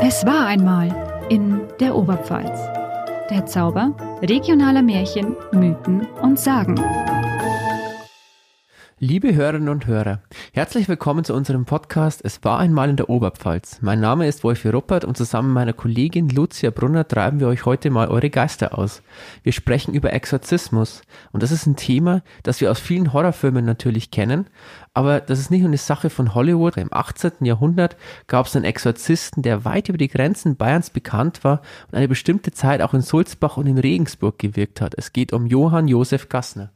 [0.00, 2.58] Es war einmal in der Oberpfalz.
[3.30, 6.76] Der Zauber regionaler Märchen, Mythen und Sagen.
[9.06, 10.22] Liebe Hörerinnen und Hörer,
[10.54, 13.82] herzlich willkommen zu unserem Podcast Es war einmal in der Oberpfalz.
[13.82, 17.66] Mein Name ist Wolfi Ruppert und zusammen mit meiner Kollegin Lucia Brunner treiben wir euch
[17.66, 19.02] heute mal eure Geister aus.
[19.42, 24.10] Wir sprechen über Exorzismus und das ist ein Thema, das wir aus vielen Horrorfilmen natürlich
[24.10, 24.46] kennen,
[24.94, 26.78] aber das ist nicht nur eine Sache von Hollywood.
[26.78, 27.32] Im 18.
[27.40, 31.60] Jahrhundert gab es einen Exorzisten, der weit über die Grenzen Bayerns bekannt war
[31.92, 34.94] und eine bestimmte Zeit auch in Sulzbach und in Regensburg gewirkt hat.
[34.96, 36.73] Es geht um Johann Josef Gassner.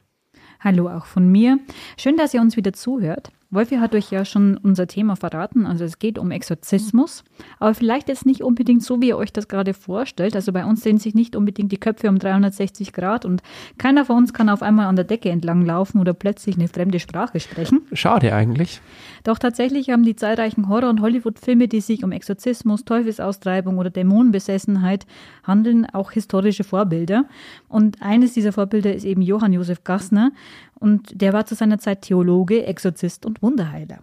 [0.61, 1.57] Hallo auch von mir.
[1.97, 3.31] Schön, dass ihr uns wieder zuhört.
[3.49, 5.65] Wolfi hat euch ja schon unser Thema verraten.
[5.65, 7.23] Also es geht um Exorzismus,
[7.59, 10.35] aber vielleicht jetzt nicht unbedingt so, wie ihr euch das gerade vorstellt.
[10.35, 13.41] Also bei uns sehen sich nicht unbedingt die Köpfe um 360 Grad und
[13.77, 16.99] keiner von uns kann auf einmal an der Decke entlang laufen oder plötzlich eine fremde
[16.99, 17.81] Sprache sprechen.
[17.93, 18.81] Schade eigentlich.
[19.23, 25.05] Doch tatsächlich haben die zahlreichen Horror- und Hollywood-Filme, die sich um Exorzismus, Teufelsaustreibung oder Dämonenbesessenheit
[25.43, 27.25] handeln, auch historische Vorbilder.
[27.67, 30.31] Und eines dieser Vorbilder ist eben Johann Josef Gassner.
[30.75, 33.99] Und der war zu seiner Zeit Theologe, Exorzist und Wunderheiler.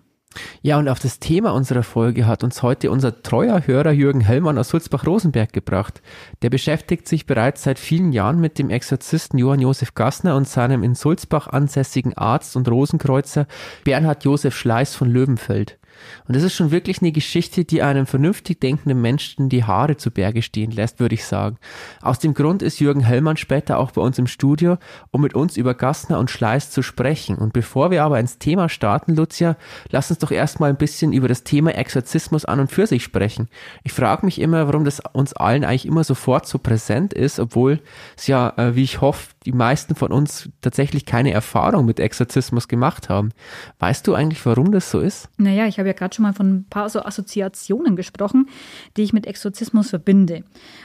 [0.62, 4.58] Ja, und auf das Thema unserer Folge hat uns heute unser treuer Hörer Jürgen Hellmann
[4.58, 6.02] aus Sulzbach-Rosenberg gebracht.
[6.42, 10.82] Der beschäftigt sich bereits seit vielen Jahren mit dem Exorzisten Johann Josef Gassner und seinem
[10.82, 13.46] in Sulzbach ansässigen Arzt und Rosenkreuzer
[13.84, 15.78] Bernhard Josef Schleiß von Löwenfeld.
[16.26, 20.10] Und das ist schon wirklich eine Geschichte, die einem vernünftig denkenden Menschen die Haare zu
[20.10, 21.58] Berge stehen lässt, würde ich sagen.
[22.02, 24.78] Aus dem Grund ist Jürgen Hellmann später auch bei uns im Studio,
[25.10, 27.36] um mit uns über Gassner und Schleiß zu sprechen.
[27.36, 29.56] Und bevor wir aber ins Thema starten, Lucia,
[29.90, 33.48] lass uns doch erstmal ein bisschen über das Thema Exorzismus an und für sich sprechen.
[33.84, 37.80] Ich frage mich immer, warum das uns allen eigentlich immer sofort so präsent ist, obwohl
[38.16, 42.66] es ja, äh, wie ich hoffe, die meisten von uns tatsächlich keine Erfahrung mit Exorzismus
[42.66, 43.30] gemacht haben.
[43.78, 45.28] Weißt du eigentlich, warum das so ist?
[45.38, 48.48] Naja, ich habe ja gerade schon mal von ein paar so Assoziationen gesprochen,
[48.96, 50.42] die ich mit Exorzismus verbinde.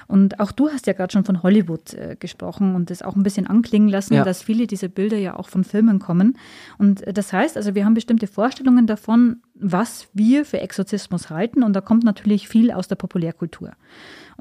[0.07, 3.23] Und auch du hast ja gerade schon von Hollywood äh, gesprochen und das auch ein
[3.23, 4.23] bisschen anklingen lassen, ja.
[4.23, 6.37] dass viele dieser Bilder ja auch von Filmen kommen.
[6.77, 11.63] Und äh, das heißt, also wir haben bestimmte Vorstellungen davon, was wir für Exorzismus halten.
[11.63, 13.71] Und da kommt natürlich viel aus der Populärkultur.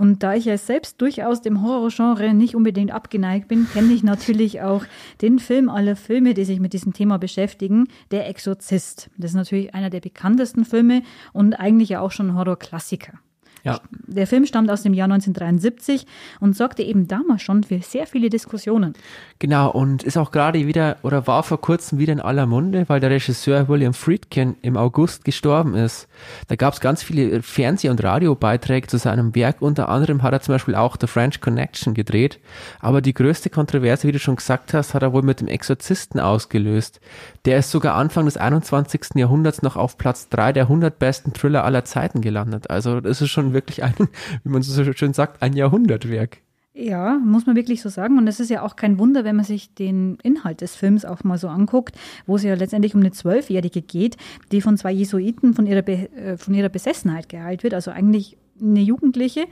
[0.01, 4.63] Und da ich ja selbst durchaus dem Horrorgenre nicht unbedingt abgeneigt bin, kenne ich natürlich
[4.63, 4.87] auch
[5.21, 9.11] den Film aller Filme, die sich mit diesem Thema beschäftigen, Der Exorzist.
[9.19, 11.03] Das ist natürlich einer der bekanntesten Filme
[11.35, 13.21] und eigentlich ja auch schon Horrorklassiker.
[13.63, 13.81] Ja.
[14.07, 16.07] Der Film stammt aus dem Jahr 1973
[16.41, 18.95] und sorgte eben damals schon für sehr viele Diskussionen.
[19.39, 23.01] Genau, und ist auch gerade wieder oder war vor kurzem wieder in aller Munde, weil
[23.01, 26.09] der Regisseur William Friedkin im August gestorben ist.
[26.49, 29.61] Da gab es ganz viele Fernseh- und Radiobeiträge zu seinem Werk.
[29.61, 32.41] Unter anderem hat er zum Beispiel auch The French Connection gedreht.
[32.81, 36.21] Aber die größte Kontroverse, wie du schon gesagt hast, hat er wohl mit dem Exorzisten
[36.21, 37.01] ausgelöst.
[37.45, 39.17] Der ist sogar Anfang des 21.
[39.17, 42.71] Jahrhunderts noch auf Platz drei der 100 besten Thriller aller Zeiten gelandet.
[42.71, 43.95] Also das ist schon wirklich ein,
[44.45, 46.39] wie man so schön sagt, ein Jahrhundertwerk.
[46.73, 48.17] Ja, muss man wirklich so sagen.
[48.17, 51.25] Und es ist ja auch kein Wunder, wenn man sich den Inhalt des Films auch
[51.25, 51.97] mal so anguckt,
[52.27, 54.17] wo es ja letztendlich um eine Zwölfjährige geht,
[54.53, 57.75] die von zwei Jesuiten von ihrer, Be äh, von ihrer Besessenheit geheilt wird.
[57.75, 59.47] Also eigentlich eine Jugendliche,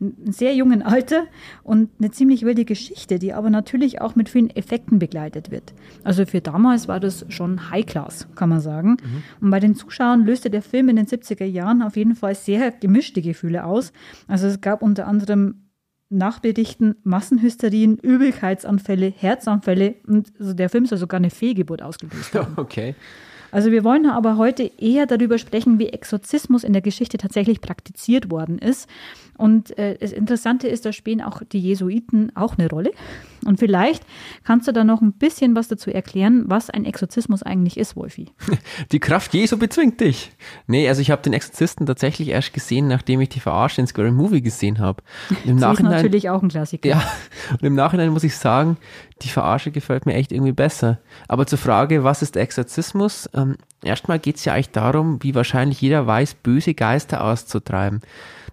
[0.00, 1.24] ein sehr jungen Alter
[1.62, 5.72] und eine ziemlich wilde Geschichte, die aber natürlich auch mit vielen Effekten begleitet wird.
[6.02, 8.90] Also für damals war das schon High Class, kann man sagen.
[8.90, 9.22] Mhm.
[9.40, 12.70] Und bei den Zuschauern löste der Film in den 70er Jahren auf jeden Fall sehr
[12.70, 13.92] gemischte Gefühle aus.
[14.26, 15.64] Also es gab unter anderem
[16.10, 22.54] Nachbedichten, Massenhysterien, Übelkeitsanfälle, Herzanfälle und also der Film soll sogar eine Fehlgeburt ausgelöst haben.
[22.64, 22.94] Okay.
[23.54, 28.28] Also wir wollen aber heute eher darüber sprechen, wie Exorzismus in der Geschichte tatsächlich praktiziert
[28.28, 28.88] worden ist.
[29.36, 32.92] Und äh, das Interessante ist, da spielen auch die Jesuiten auch eine Rolle.
[33.44, 34.04] Und vielleicht
[34.44, 38.30] kannst du da noch ein bisschen was dazu erklären, was ein Exorzismus eigentlich ist, Wolfi.
[38.92, 40.32] Die Kraft Jesu bezwingt dich.
[40.66, 44.12] Nee, also ich habe den Exorzisten tatsächlich erst gesehen, nachdem ich die Verarsche in Scary
[44.12, 45.02] Movie gesehen habe.
[45.44, 46.88] Im das Nachhinein, ist natürlich auch ein Klassiker.
[46.88, 47.02] Ja,
[47.50, 48.78] und im Nachhinein muss ich sagen,
[49.22, 50.98] die Verarsche gefällt mir echt irgendwie besser.
[51.28, 53.28] Aber zur Frage, was ist Exorzismus?
[53.34, 58.00] Ähm, erstmal geht es ja eigentlich darum, wie wahrscheinlich jeder weiß, böse Geister auszutreiben.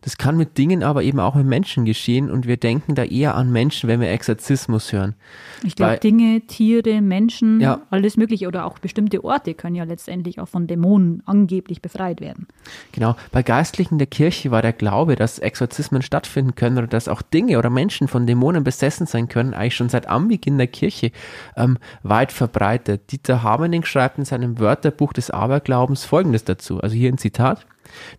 [0.02, 3.36] Das kann mit Dingen, aber eben auch mit Menschen geschehen und wir denken da eher
[3.36, 5.16] an Menschen, wenn wir Exorzismus hören.
[5.64, 7.82] Ich glaube, Dinge, Tiere, Menschen, ja.
[7.92, 12.48] alles Mögliche oder auch bestimmte Orte können ja letztendlich auch von Dämonen angeblich befreit werden.
[12.94, 13.16] Genau.
[13.32, 17.60] Bei Geistlichen der Kirche war der Glaube, dass Exorzismen stattfinden können oder dass auch Dinge
[17.60, 21.12] oder Menschen von Dämonen besessen sein können, eigentlich schon seit Anbeginn der Kirche
[21.56, 23.12] ähm, weit verbreitet.
[23.12, 26.80] Dieter Hamerning schreibt in seinem Wörterbuch des Aberglaubens Folgendes dazu.
[26.80, 27.68] Also hier ein Zitat.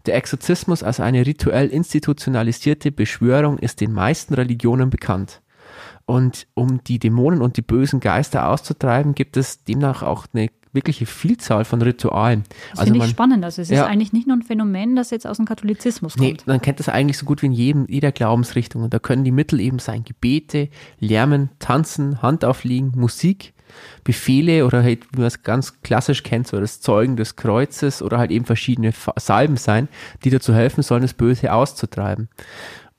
[0.07, 5.41] Der Exorzismus als eine rituell institutionalisierte Beschwörung ist den meisten Religionen bekannt.
[6.05, 11.07] Und um die Dämonen und die bösen Geister auszutreiben, gibt es demnach auch eine wirkliche
[11.07, 12.45] Vielzahl von Ritualen.
[12.71, 13.45] Das also finde ich spannend.
[13.45, 16.27] Also es ja, ist eigentlich nicht nur ein Phänomen, das jetzt aus dem Katholizismus kommt.
[16.27, 18.83] Nee, man kennt das eigentlich so gut wie in jedem, jeder Glaubensrichtung.
[18.83, 23.53] Und da können die Mittel eben sein Gebete, Lärmen, Tanzen, Handaufliegen, Musik,
[24.05, 28.19] Befehle oder halt, wie man es ganz klassisch kennt, so das Zeugen des Kreuzes oder
[28.19, 29.89] halt eben verschiedene Salben sein,
[30.25, 32.29] die dazu helfen sollen, das Böse auszutreiben.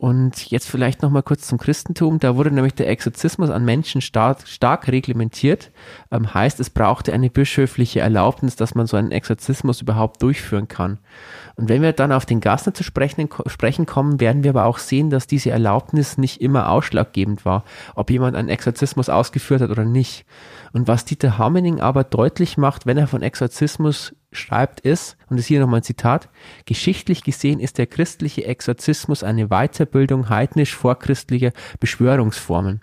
[0.04, 2.20] Und jetzt vielleicht noch mal kurz zum Christentum.
[2.20, 5.72] Da wurde nämlich der Exorzismus an Menschen stark, stark reglementiert.
[6.12, 10.98] Ähm, heißt, es brauchte eine bischöfliche Erlaubnis, dass man so einen Exorzismus überhaupt durchführen kann.
[11.56, 14.78] Und wenn wir dann auf den Gassner zu sprechen, sprechen kommen, werden wir aber auch
[14.78, 17.64] sehen, dass diese Erlaubnis nicht immer ausschlaggebend war,
[17.96, 20.26] ob jemand einen Exorzismus ausgeführt hat oder nicht.
[20.74, 25.42] Und was Dieter Hamening aber deutlich macht, wenn er von Exorzismus schreibt, ist, und das
[25.42, 26.30] ist hier nochmal ein Zitat,
[26.66, 32.82] geschichtlich gesehen ist der christliche Exorzismus eine Weiterbildung heidnisch vorchristlicher Beschwörungsformen.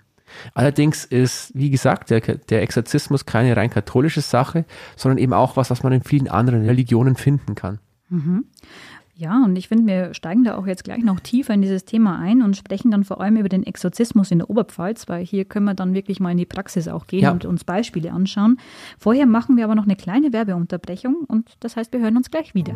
[0.53, 4.63] Allerdings ist, wie gesagt, der, der Exorzismus keine rein katholische Sache,
[4.95, 7.79] sondern eben auch was, was man in vielen anderen Religionen finden kann.
[8.07, 8.45] Mhm.
[9.21, 12.17] Ja, und ich finde, wir steigen da auch jetzt gleich noch tiefer in dieses Thema
[12.17, 15.65] ein und sprechen dann vor allem über den Exorzismus in der Oberpfalz, weil hier können
[15.65, 17.31] wir dann wirklich mal in die Praxis auch gehen ja.
[17.31, 18.57] und uns Beispiele anschauen.
[18.97, 22.55] Vorher machen wir aber noch eine kleine Werbeunterbrechung und das heißt, wir hören uns gleich
[22.55, 22.73] wieder.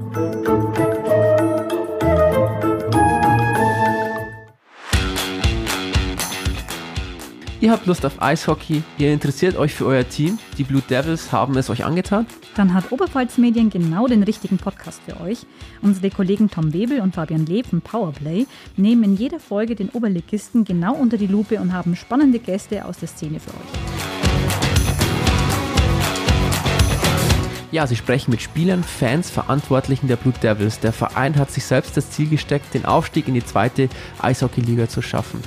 [7.66, 11.58] Ihr habt Lust auf Eishockey, ihr interessiert euch für euer Team, die Blue Devils haben
[11.58, 12.28] es euch angetan?
[12.56, 15.48] Dann hat Oberpfalz Medien genau den richtigen Podcast für euch.
[15.82, 18.46] Unsere Kollegen Tom Webel und Fabian Leb von Powerplay
[18.78, 23.00] nehmen in jeder Folge den Oberligisten genau unter die Lupe und haben spannende Gäste aus
[23.00, 23.96] der Szene für euch.
[27.72, 30.82] Ja, sie sprechen mit Spielern, Fans, Verantwortlichen der Blue Devils.
[30.82, 33.90] Der Verein hat sich selbst das Ziel gesteckt, den Aufstieg in die zweite
[34.22, 35.42] Eishockeyliga zu schaffen.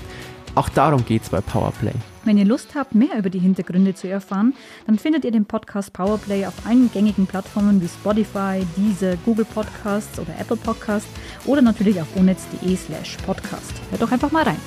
[0.58, 1.92] Auch darum geht es bei Powerplay.
[2.24, 4.54] Wenn ihr Lust habt, mehr über die Hintergründe zu erfahren,
[4.88, 10.18] dann findet ihr den Podcast Powerplay auf allen gängigen Plattformen wie Spotify, Deezer, Google Podcasts
[10.18, 11.08] oder Apple Podcasts
[11.46, 13.72] oder natürlich auf onetz.de slash podcast.
[13.90, 14.60] Hört doch einfach mal rein.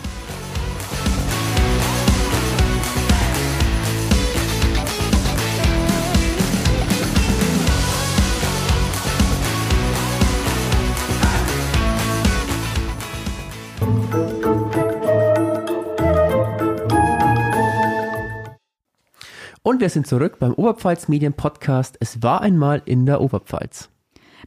[19.64, 21.96] Und wir sind zurück beim Oberpfalz Medien Podcast.
[22.00, 23.90] Es war einmal in der Oberpfalz.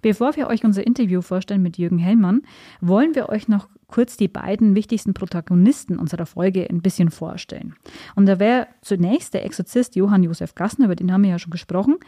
[0.03, 2.43] Bevor wir euch unser Interview vorstellen mit Jürgen Hellmann,
[2.81, 7.77] wollen wir euch noch kurz die beiden wichtigsten Protagonisten unserer Folge ein bisschen vorstellen.
[8.17, 11.53] Und da wäre zunächst der Exorzist Johann Josef Gassner, über den haben wir ja schon
[11.53, 11.99] gesprochen.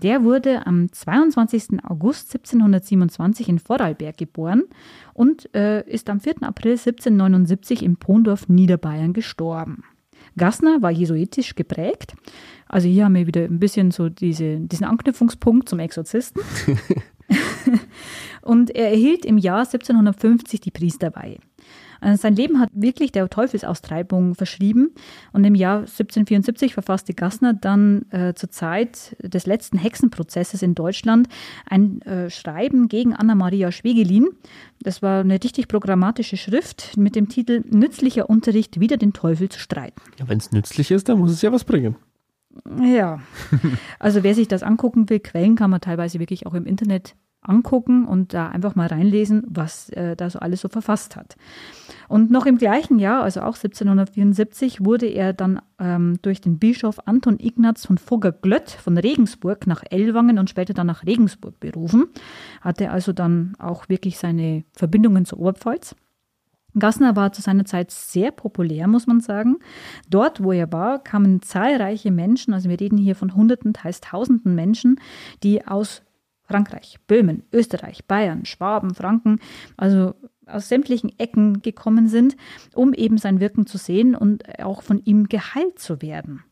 [0.00, 1.82] Der wurde am 22.
[1.82, 4.62] August 1727 in Vorarlberg geboren
[5.14, 6.42] und äh, ist am 4.
[6.42, 9.82] April 1779 in Pondorf, Niederbayern gestorben.
[10.36, 12.14] Gassner war jesuitisch geprägt.
[12.68, 16.42] Also hier haben wir wieder ein bisschen so diese, diesen Anknüpfungspunkt zum Exorzisten.
[18.42, 21.38] und er erhielt im Jahr 1750 die Priesterweihe.
[22.02, 24.90] Also sein Leben hat wirklich der Teufelsaustreibung verschrieben
[25.32, 31.28] und im Jahr 1774 verfasste Gassner dann äh, zur Zeit des letzten Hexenprozesses in Deutschland
[31.66, 34.28] ein äh, Schreiben gegen Anna-Maria Schwegelin.
[34.80, 39.60] Das war eine richtig programmatische Schrift mit dem Titel Nützlicher Unterricht wider den Teufel zu
[39.60, 40.00] streiten.
[40.18, 41.96] Ja, wenn es nützlich ist, dann muss es ja was bringen.
[42.82, 43.20] Ja,
[43.98, 48.06] also wer sich das angucken will, Quellen kann man teilweise wirklich auch im Internet angucken
[48.06, 51.36] und da einfach mal reinlesen, was äh, da so alles so verfasst hat.
[52.08, 57.00] Und noch im gleichen Jahr, also auch 1774, wurde er dann ähm, durch den Bischof
[57.06, 62.06] Anton Ignaz von Fugger-Glött von Regensburg nach Ellwangen und später dann nach Regensburg berufen.
[62.60, 65.96] Hatte also dann auch wirklich seine Verbindungen zur Oberpfalz.
[66.78, 69.58] Gassner war zu seiner Zeit sehr populär, muss man sagen.
[70.08, 74.54] Dort, wo er war, kamen zahlreiche Menschen, also wir reden hier von Hunderten, teils Tausenden
[74.54, 74.98] Menschen,
[75.42, 76.02] die aus
[76.52, 79.40] Frankreich, Böhmen, Österreich, Bayern, Schwaben, Franken,
[79.76, 80.14] also
[80.46, 82.36] aus sämtlichen Ecken gekommen sind,
[82.74, 86.44] um eben sein Wirken zu sehen und auch von ihm geheilt zu werden.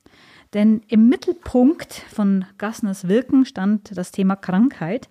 [0.55, 5.09] Denn im Mittelpunkt von Gassners Wirken stand das Thema Krankheit.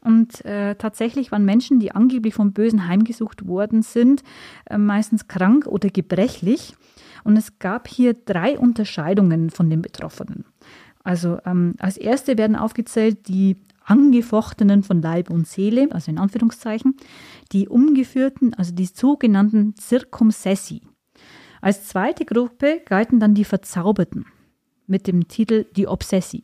[0.00, 4.22] Und äh, tatsächlich waren Menschen, die angeblich vom Bösen heimgesucht worden sind,
[4.66, 6.74] äh, meistens krank oder gebrechlich.
[7.24, 10.44] Und es gab hier drei Unterscheidungen von den Betroffenen.
[11.04, 16.96] Also ähm, als erste werden aufgezählt die Angefochtenen von Leib und Seele, also in Anführungszeichen,
[17.52, 20.82] die Umgeführten, also die sogenannten Circumsessi.
[21.60, 24.26] Als zweite Gruppe galten dann die Verzauberten
[24.86, 26.42] mit dem Titel die Obsessi.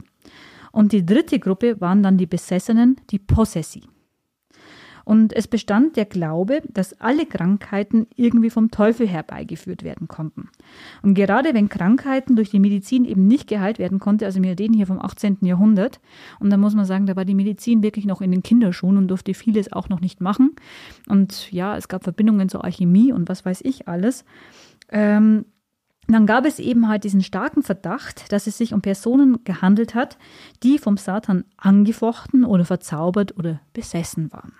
[0.72, 3.82] Und die dritte Gruppe waren dann die Besessenen, die Possessi.
[5.04, 10.48] Und es bestand der Glaube, dass alle Krankheiten irgendwie vom Teufel herbeigeführt werden konnten.
[11.02, 14.74] Und gerade wenn Krankheiten durch die Medizin eben nicht geheilt werden konnte, also wir reden
[14.74, 15.38] hier vom 18.
[15.42, 16.00] Jahrhundert,
[16.38, 19.08] und da muss man sagen, da war die Medizin wirklich noch in den Kinderschuhen und
[19.08, 20.54] durfte vieles auch noch nicht machen.
[21.08, 24.24] Und ja, es gab Verbindungen zur Alchemie und was weiß ich alles.
[24.90, 25.44] Ähm,
[26.12, 30.18] dann gab es eben halt diesen starken Verdacht, dass es sich um Personen gehandelt hat,
[30.62, 34.52] die vom Satan angefochten oder verzaubert oder besessen waren.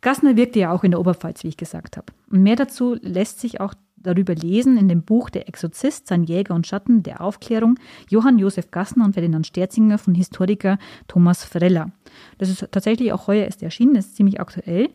[0.00, 2.12] Gassner wirkte ja auch in der Oberpfalz, wie ich gesagt habe.
[2.30, 6.54] Und mehr dazu lässt sich auch darüber lesen in dem Buch Der Exorzist, sein Jäger
[6.54, 7.78] und Schatten der Aufklärung,
[8.08, 11.90] Johann Josef Gassner und Ferdinand Sterzinger von Historiker Thomas Freller.
[12.38, 14.88] Das ist tatsächlich auch heuer erst erschienen, ist ziemlich aktuell.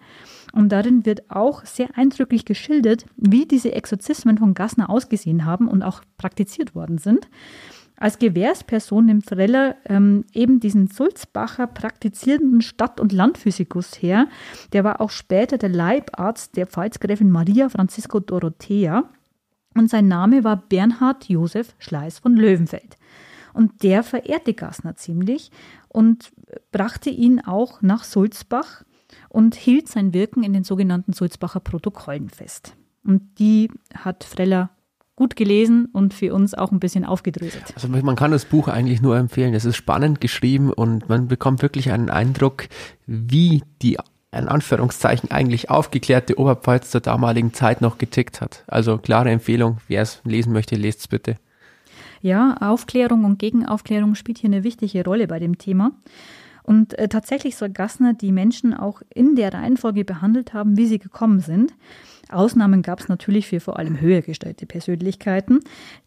[0.53, 5.83] Und darin wird auch sehr eindrücklich geschildert, wie diese Exorzismen von Gassner ausgesehen haben und
[5.83, 7.27] auch praktiziert worden sind.
[7.97, 14.27] Als Gewährsperson nimmt Freller ähm, eben diesen Sulzbacher praktizierenden Stadt- und Landphysikus her.
[14.73, 19.09] Der war auch später der Leibarzt der Pfalzgräfin Maria Francisco Dorothea.
[19.75, 22.97] Und sein Name war Bernhard Josef Schleiß von Löwenfeld.
[23.53, 25.49] Und der verehrte Gassner ziemlich
[25.87, 26.33] und
[26.71, 28.83] brachte ihn auch nach Sulzbach
[29.29, 32.75] und hielt sein Wirken in den sogenannten Sulzbacher Protokollen fest.
[33.05, 34.71] Und die hat Freller
[35.15, 37.74] gut gelesen und für uns auch ein bisschen aufgedröselt.
[37.74, 39.53] Also man kann das Buch eigentlich nur empfehlen.
[39.53, 42.67] Es ist spannend geschrieben und man bekommt wirklich einen Eindruck,
[43.07, 43.98] wie die
[44.31, 48.65] in Anführungszeichen eigentlich aufgeklärte Oberpfalz zur damaligen Zeit noch getickt hat.
[48.67, 51.38] Also klare Empfehlung, wer es lesen möchte, lest es bitte.
[52.22, 55.91] Ja, Aufklärung und Gegenaufklärung spielt hier eine wichtige Rolle bei dem Thema.
[56.65, 60.98] Und äh, tatsächlich soll Gassner die Menschen auch in der Reihenfolge behandelt haben, wie sie
[60.98, 61.74] gekommen sind.
[62.29, 65.60] Ausnahmen gab es natürlich für vor allem höher gestellte Persönlichkeiten,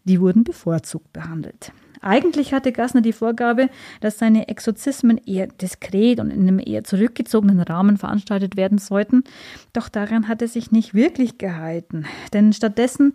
[0.03, 1.71] die wurden bevorzugt behandelt.
[2.01, 7.59] Eigentlich hatte Gassner die Vorgabe, dass seine Exorzismen eher diskret und in einem eher zurückgezogenen
[7.59, 9.23] Rahmen veranstaltet werden sollten.
[9.73, 12.05] Doch daran hat er sich nicht wirklich gehalten.
[12.33, 13.13] Denn stattdessen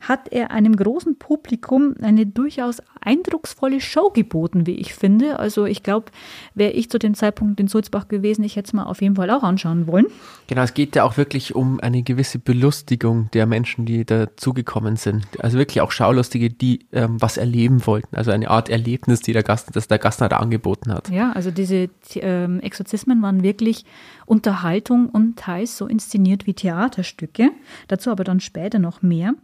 [0.00, 5.38] hat er einem großen Publikum eine durchaus eindrucksvolle Show geboten, wie ich finde.
[5.38, 6.06] Also ich glaube,
[6.54, 9.30] wäre ich zu dem Zeitpunkt in Sulzbach gewesen, ich hätte es mal auf jeden Fall
[9.30, 10.06] auch anschauen wollen.
[10.48, 15.26] Genau, es geht ja auch wirklich um eine gewisse Belustigung der Menschen, die dazugekommen sind.
[15.38, 18.16] Also wirklich auch Schaulustige, die ähm, was erleben wollten.
[18.16, 21.08] Also eine Art Erlebnis, die der Gast, das der Gastner da angeboten hat.
[21.08, 23.84] Ja, also diese ähm, Exorzismen waren wirklich
[24.26, 27.50] Unterhaltung und teils so inszeniert wie Theaterstücke.
[27.88, 29.34] Dazu aber dann später noch mehr.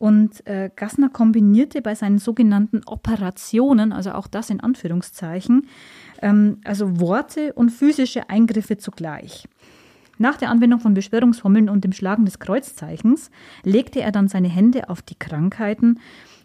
[0.00, 5.66] Und äh, Gassner kombinierte bei seinen sogenannten Operationen, also auch das in Anführungszeichen,
[6.22, 9.46] ähm, also Worte und physische Eingriffe zugleich.
[10.16, 13.30] Nach der Anwendung von Beschwörungsformeln und dem Schlagen des Kreuzzeichens
[13.62, 16.00] legte er dann seine Hände auf die Krankheiten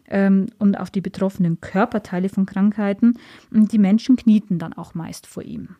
[0.10, 3.14] ähm, und auf die betroffenen Körperteile von Krankheiten
[3.52, 5.78] und die Menschen knieten dann auch meist vor ihm.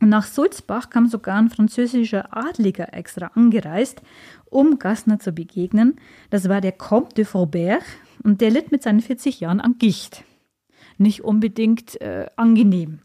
[0.00, 4.02] Und nach Sulzbach kam sogar ein französischer Adliger extra angereist,
[4.46, 5.96] um Gassner zu begegnen.
[6.30, 7.84] Das war der Comte de Faubert
[8.22, 10.24] und der litt mit seinen 40 Jahren an Gicht.
[10.98, 13.00] Nicht unbedingt äh, angenehm.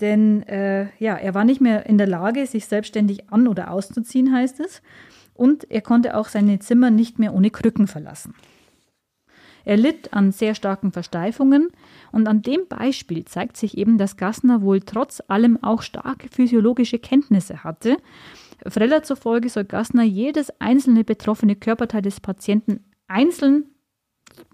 [0.00, 4.34] Denn äh, ja, er war nicht mehr in der Lage, sich selbstständig an- oder auszuziehen,
[4.34, 4.82] heißt es.
[5.34, 8.34] Und er konnte auch seine Zimmer nicht mehr ohne Krücken verlassen.
[9.64, 11.68] Er litt an sehr starken Versteifungen
[12.10, 16.98] und an dem Beispiel zeigt sich eben, dass Gassner wohl trotz allem auch starke physiologische
[16.98, 17.96] Kenntnisse hatte.
[18.66, 23.64] Freller zufolge soll Gassner jedes einzelne betroffene Körperteil des Patienten einzeln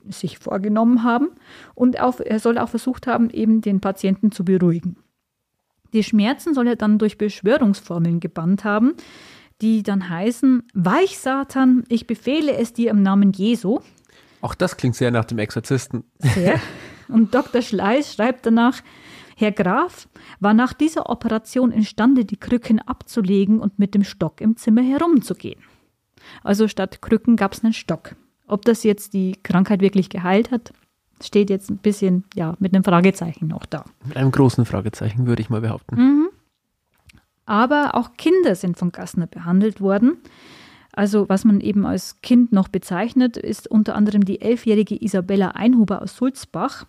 [0.09, 1.29] sich vorgenommen haben
[1.75, 4.97] und auch, er soll auch versucht haben, eben den Patienten zu beruhigen.
[5.93, 8.95] Die Schmerzen soll er dann durch Beschwörungsformeln gebannt haben,
[9.61, 13.81] die dann heißen, Weich Satan, ich befehle es dir im Namen Jesu.
[14.41, 16.05] Auch das klingt sehr nach dem Exorzisten.
[16.19, 16.61] Sehr.
[17.09, 17.63] Und Dr.
[17.63, 18.83] Schleiß schreibt danach,
[19.37, 20.09] Herr Graf
[20.41, 25.61] war nach dieser Operation imstande, die Krücken abzulegen und mit dem Stock im Zimmer herumzugehen.
[26.43, 28.17] Also statt Krücken gab es einen Stock.
[28.47, 30.73] Ob das jetzt die Krankheit wirklich geheilt hat,
[31.23, 33.85] steht jetzt ein bisschen ja, mit einem Fragezeichen noch da.
[34.05, 35.97] Mit einem großen Fragezeichen, würde ich mal behaupten.
[35.97, 36.29] Mhm.
[37.47, 40.19] Aber auch Kinder sind von Gassner behandelt worden.
[40.99, 46.03] Also was man eben als Kind noch bezeichnet, ist unter anderem die elfjährige Isabella Einhuber
[46.03, 46.87] aus Sulzbach.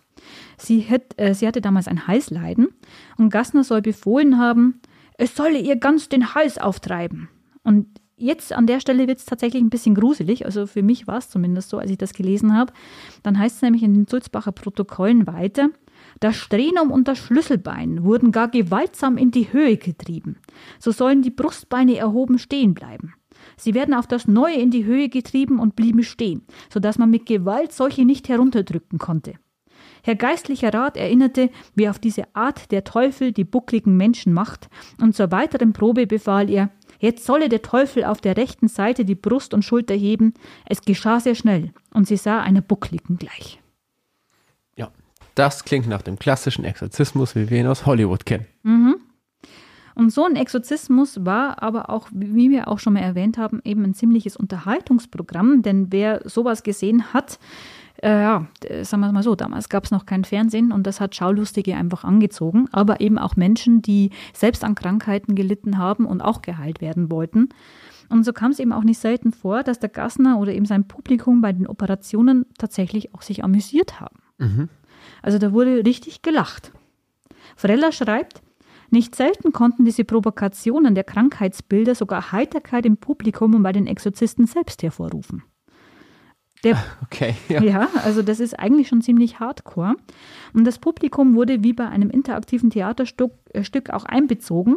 [0.58, 2.70] Sie, hat, äh, sie hatte damals ein Halsleiden
[3.18, 4.80] und Gassner soll befohlen haben,
[5.16, 7.28] es solle ihr ganz den Hals auftreiben.
[7.62, 7.86] Und
[8.16, 11.30] jetzt an der Stelle wird es tatsächlich ein bisschen gruselig, also für mich war es
[11.30, 12.72] zumindest so, als ich das gelesen habe.
[13.22, 15.68] Dann heißt es nämlich in den Sulzbacher Protokollen weiter,
[16.18, 20.38] das Strenum und das Schlüsselbein wurden gar gewaltsam in die Höhe getrieben.
[20.80, 23.14] So sollen die Brustbeine erhoben stehen bleiben.
[23.60, 27.10] Sie werden auf das Neue in die Höhe getrieben und blieben stehen, so dass man
[27.10, 29.34] mit Gewalt solche nicht herunterdrücken konnte.
[30.02, 34.68] Herr geistlicher Rat erinnerte, wie auf diese Art der Teufel die buckligen Menschen macht,
[35.00, 39.14] und zur weiteren Probe befahl er, Jetzt solle der Teufel auf der rechten Seite die
[39.14, 40.34] Brust und Schulter heben.
[40.66, 43.58] Es geschah sehr schnell, und sie sah einer Buckligen gleich.
[44.76, 44.90] Ja,
[45.34, 48.46] das klingt nach dem klassischen Exorzismus, wie wir ihn aus Hollywood kennen.
[48.62, 48.96] Mhm.
[49.94, 53.84] Und so ein Exorzismus war aber auch, wie wir auch schon mal erwähnt haben, eben
[53.84, 57.38] ein ziemliches Unterhaltungsprogramm, denn wer sowas gesehen hat,
[58.02, 58.46] äh, ja,
[58.82, 61.76] sagen wir es mal so, damals gab es noch kein Fernsehen und das hat Schaulustige
[61.76, 66.80] einfach angezogen, aber eben auch Menschen, die selbst an Krankheiten gelitten haben und auch geheilt
[66.80, 67.50] werden wollten.
[68.08, 70.88] Und so kam es eben auch nicht selten vor, dass der Gassner oder eben sein
[70.88, 74.16] Publikum bei den Operationen tatsächlich auch sich amüsiert haben.
[74.38, 74.68] Mhm.
[75.22, 76.72] Also da wurde richtig gelacht.
[77.54, 78.42] Frella schreibt,
[78.92, 84.46] nicht selten konnten diese Provokationen der Krankheitsbilder sogar Heiterkeit im Publikum und bei den Exorzisten
[84.46, 85.42] selbst hervorrufen.
[86.64, 87.62] Der, okay, ja.
[87.62, 89.94] ja, also das ist eigentlich schon ziemlich hardcore.
[90.52, 94.76] Und das Publikum wurde wie bei einem interaktiven Theaterstück äh, auch einbezogen,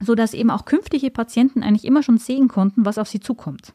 [0.00, 3.74] sodass eben auch künftige Patienten eigentlich immer schon sehen konnten, was auf sie zukommt.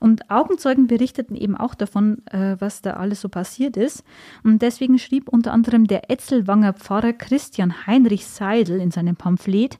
[0.00, 4.04] Und Augenzeugen berichteten eben auch davon, äh, was da alles so passiert ist.
[4.44, 9.78] Und deswegen schrieb unter anderem der Etzelwanger Pfarrer Christian Heinrich Seidel in seinem Pamphlet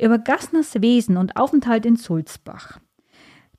[0.00, 2.80] über Gassners Wesen und Aufenthalt in Sulzbach.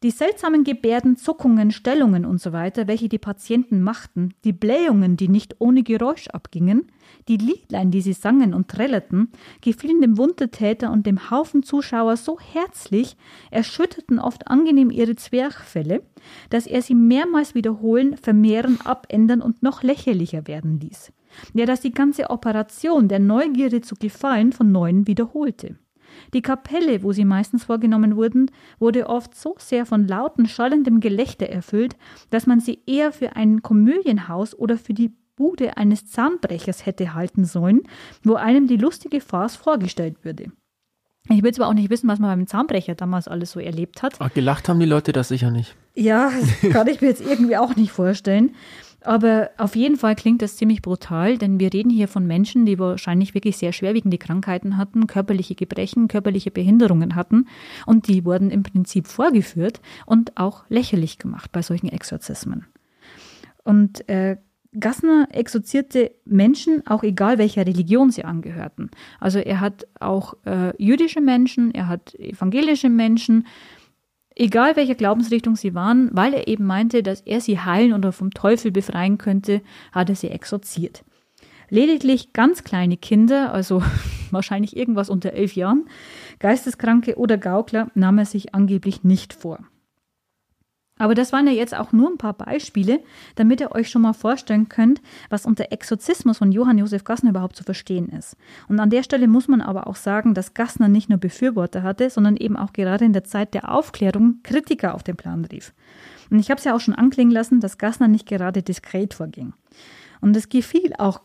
[0.03, 5.55] Die seltsamen Gebärden, Zuckungen, Stellungen usw., so welche die Patienten machten, die Blähungen, die nicht
[5.59, 6.91] ohne Geräusch abgingen,
[7.27, 12.39] die Liedlein, die sie sangen und trällerten, gefielen dem Wundertäter und dem Haufen Zuschauer so
[12.39, 13.15] herzlich,
[13.51, 16.03] erschütterten oft angenehm ihre Zwerchfälle,
[16.49, 21.11] dass er sie mehrmals wiederholen, vermehren, abändern und noch lächerlicher werden ließ.
[21.53, 25.77] Ja, dass die ganze Operation der Neugierde zu gefallen von neuem wiederholte.
[26.33, 31.47] Die Kapelle, wo sie meistens vorgenommen wurden, wurde oft so sehr von lauten, schallendem Gelächter
[31.47, 31.95] erfüllt,
[32.29, 37.45] dass man sie eher für ein Komödienhaus oder für die Bude eines Zahnbrechers hätte halten
[37.45, 37.81] sollen,
[38.23, 40.51] wo einem die lustige Farce vorgestellt würde.
[41.29, 44.15] Ich will zwar auch nicht wissen, was man beim Zahnbrecher damals alles so erlebt hat.
[44.19, 45.75] Ach, gelacht haben die Leute das sicher nicht.
[45.95, 48.55] Ja, das kann ich mir jetzt irgendwie auch nicht vorstellen.
[49.03, 52.79] Aber auf jeden Fall klingt das ziemlich brutal, denn wir reden hier von Menschen, die
[52.79, 57.47] wahrscheinlich wirklich sehr schwerwiegende Krankheiten hatten, körperliche Gebrechen, körperliche Behinderungen hatten
[57.85, 62.65] und die wurden im Prinzip vorgeführt und auch lächerlich gemacht bei solchen Exorzismen.
[63.63, 64.37] Und äh,
[64.79, 68.89] Gassner exorzierte Menschen, auch egal welcher Religion sie angehörten.
[69.19, 73.45] Also er hat auch äh, jüdische Menschen, er hat evangelische Menschen,
[74.35, 78.31] egal welcher Glaubensrichtung sie waren, weil er eben meinte, dass er sie heilen oder vom
[78.31, 81.03] Teufel befreien könnte, hat er sie exorziert.
[81.69, 83.83] Lediglich ganz kleine Kinder, also
[84.31, 85.85] wahrscheinlich irgendwas unter elf Jahren,
[86.39, 89.59] Geisteskranke oder Gaukler, nahm er sich angeblich nicht vor.
[90.99, 93.01] Aber das waren ja jetzt auch nur ein paar Beispiele,
[93.35, 97.55] damit ihr euch schon mal vorstellen könnt, was unter Exorzismus von Johann Josef Gassner überhaupt
[97.55, 98.37] zu verstehen ist.
[98.67, 102.09] Und an der Stelle muss man aber auch sagen, dass Gassner nicht nur Befürworter hatte,
[102.09, 105.73] sondern eben auch gerade in der Zeit der Aufklärung Kritiker auf den Plan rief.
[106.29, 109.53] Und ich habe es ja auch schon anklingen lassen, dass Gassner nicht gerade diskret vorging.
[110.21, 111.21] Und es gefiel auch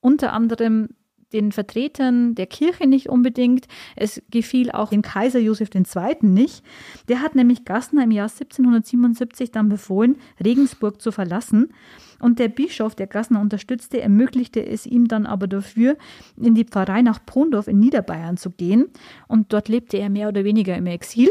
[0.00, 0.88] unter anderem
[1.32, 3.66] den Vertretern der Kirche nicht unbedingt.
[3.96, 6.16] Es gefiel auch dem Kaiser Josef II.
[6.22, 6.64] nicht.
[7.08, 11.72] Der hat nämlich Gassner im Jahr 1777 dann befohlen, Regensburg zu verlassen.
[12.20, 15.96] Und der Bischof, der Gassner unterstützte, ermöglichte es ihm dann aber dafür,
[16.36, 18.86] in die Pfarrei nach Pondorf in Niederbayern zu gehen.
[19.26, 21.30] Und dort lebte er mehr oder weniger im Exil,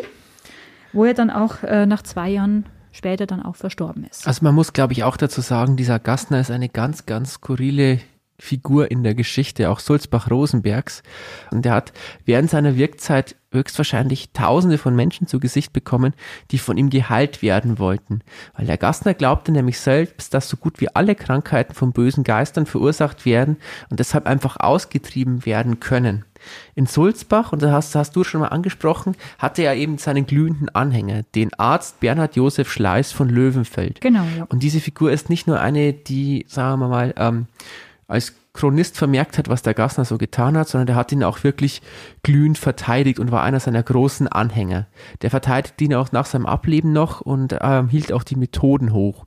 [0.92, 4.28] wo er dann auch äh, nach zwei Jahren später dann auch verstorben ist.
[4.28, 8.00] Also man muss, glaube ich, auch dazu sagen, dieser Gassner ist eine ganz, ganz skurrile
[8.42, 11.04] Figur in der Geschichte, auch Sulzbach-Rosenbergs.
[11.52, 11.94] Und er hat
[12.26, 16.14] während seiner Wirkzeit höchstwahrscheinlich Tausende von Menschen zu Gesicht bekommen,
[16.50, 18.22] die von ihm geheilt werden wollten.
[18.58, 22.66] Weil der Gastner glaubte nämlich selbst, dass so gut wie alle Krankheiten von bösen Geistern
[22.66, 23.58] verursacht werden
[23.92, 26.26] und deshalb einfach ausgetrieben werden können.
[26.74, 30.70] In Sulzbach, und das hast, hast du schon mal angesprochen, hatte er eben seinen glühenden
[30.70, 34.02] Anhänger, den Arzt Bernhard Josef Schleiß von Löwenfeld.
[34.02, 34.46] Genau, ja.
[34.50, 37.46] Und diese Figur ist nicht nur eine, die, sagen wir mal, ähm,
[38.12, 41.44] als Chronist vermerkt hat, was der Gassner so getan hat, sondern der hat ihn auch
[41.44, 41.82] wirklich
[42.22, 44.88] glühend verteidigt und war einer seiner großen Anhänger.
[45.22, 49.26] Der verteidigt ihn auch nach seinem Ableben noch und ähm, hielt auch die Methoden hoch.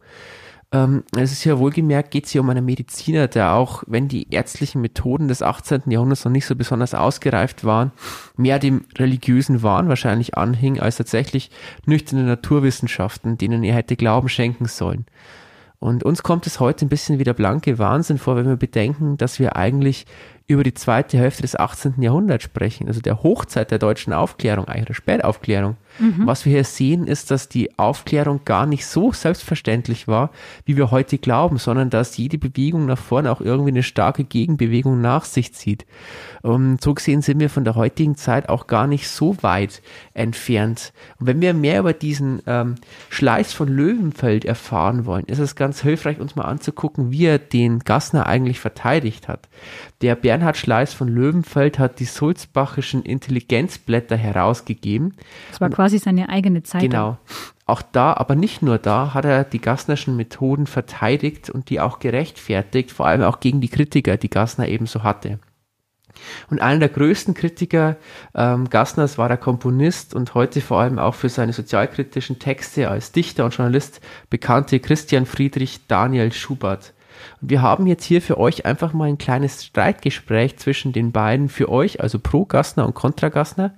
[0.72, 4.32] Ähm, es ist ja wohlgemerkt, geht es hier um einen Mediziner, der auch, wenn die
[4.32, 5.82] ärztlichen Methoden des 18.
[5.86, 7.92] Jahrhunderts noch nicht so besonders ausgereift waren,
[8.36, 11.50] mehr dem religiösen Wahn wahrscheinlich anhing, als tatsächlich
[11.86, 15.06] nüchterne Naturwissenschaften, denen er hätte Glauben schenken sollen.
[15.84, 19.18] Und uns kommt es heute ein bisschen wie der blanke Wahnsinn vor, wenn wir bedenken,
[19.18, 20.06] dass wir eigentlich
[20.46, 22.00] über die zweite Hälfte des 18.
[22.00, 25.76] Jahrhunderts sprechen, also der Hochzeit der deutschen Aufklärung, eigentlich der Spätaufklärung.
[25.98, 26.26] Mhm.
[26.26, 30.30] Was wir hier sehen, ist, dass die Aufklärung gar nicht so selbstverständlich war,
[30.64, 35.00] wie wir heute glauben, sondern dass jede Bewegung nach vorne auch irgendwie eine starke Gegenbewegung
[35.00, 35.86] nach sich zieht.
[36.42, 40.92] Und so gesehen sind wir von der heutigen Zeit auch gar nicht so weit entfernt.
[41.18, 42.74] Und wenn wir mehr über diesen ähm,
[43.08, 47.78] Schleiß von Löwenfeld erfahren wollen, ist es ganz hilfreich, uns mal anzugucken, wie er den
[47.78, 49.48] Gassner eigentlich verteidigt hat.
[50.02, 55.14] Der Bernhard Schleiß von Löwenfeld hat die sulzbachischen Intelligenzblätter herausgegeben.
[55.50, 56.90] Das war quasi seine eigene Zeitung.
[56.90, 57.18] Genau.
[57.66, 61.98] Auch da, aber nicht nur da, hat er die Gassnerschen Methoden verteidigt und die auch
[61.98, 65.38] gerechtfertigt, vor allem auch gegen die Kritiker, die Gassner ebenso hatte.
[66.50, 67.96] Und einer der größten Kritiker
[68.34, 73.12] ähm, Gassners war der Komponist und heute vor allem auch für seine sozialkritischen Texte als
[73.12, 76.93] Dichter und Journalist bekannte Christian Friedrich Daniel Schubert.
[77.40, 81.48] Und wir haben jetzt hier für euch einfach mal ein kleines Streitgespräch zwischen den beiden
[81.48, 83.74] für euch, also pro Gassner und kontra Gassner.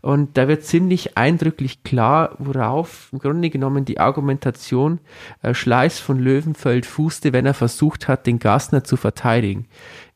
[0.00, 5.00] Und da wird ziemlich eindrücklich klar, worauf im Grunde genommen die Argumentation
[5.42, 9.66] äh, Schleiß von Löwenfeld fußte, wenn er versucht hat, den Gassner zu verteidigen.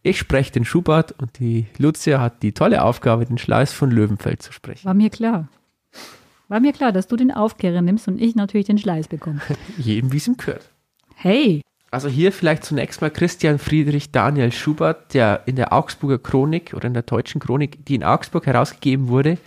[0.03, 4.43] Ich spreche den Schubert und die Lucia hat die tolle Aufgabe, den Schleiß von Löwenfeld
[4.43, 4.87] zu sprechen.
[4.87, 5.49] War mir klar.
[6.49, 9.41] War mir klar, dass du den Aufklärer nimmst und ich natürlich den Schleiß bekomme.
[9.79, 10.71] Jedem, wie es ihm gehört.
[11.15, 11.63] Hey!
[11.91, 16.87] Also hier vielleicht zunächst mal Christian Friedrich Daniel Schubert, der in der Augsburger Chronik oder
[16.87, 19.39] in der deutschen Chronik, die in Augsburg herausgegeben wurde,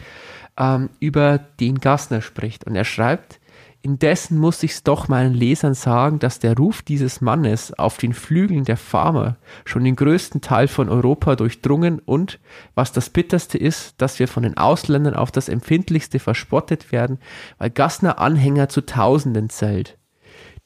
[0.58, 2.66] ähm, über den Gassner spricht.
[2.66, 3.40] Und er schreibt,
[3.84, 8.64] Indessen muss ich's doch meinen Lesern sagen, dass der Ruf dieses Mannes auf den Flügeln
[8.64, 12.40] der Farmer schon den größten Teil von Europa durchdrungen und,
[12.76, 17.18] was das Bitterste ist, dass wir von den Ausländern auf das Empfindlichste verspottet werden,
[17.58, 19.98] weil Gassner Anhänger zu Tausenden zählt.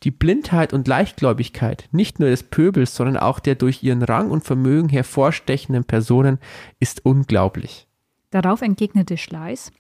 [0.04, 4.44] Die Blindheit und Leichtgläubigkeit nicht nur des Pöbels, sondern auch der durch ihren Rang und
[4.44, 6.40] Vermögen hervorstechenden Personen
[6.80, 7.88] ist unglaublich.
[8.30, 9.72] Darauf entgegnete Schleiß,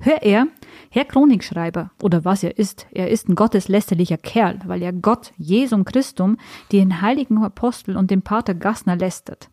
[0.00, 0.48] Hör er,
[0.90, 5.84] Herr Chronikschreiber, oder was er ist, er ist ein gotteslästerlicher Kerl, weil er Gott, Jesum
[5.84, 6.36] Christum,
[6.72, 9.48] den heiligen Apostel und den Pater Gassner lästert.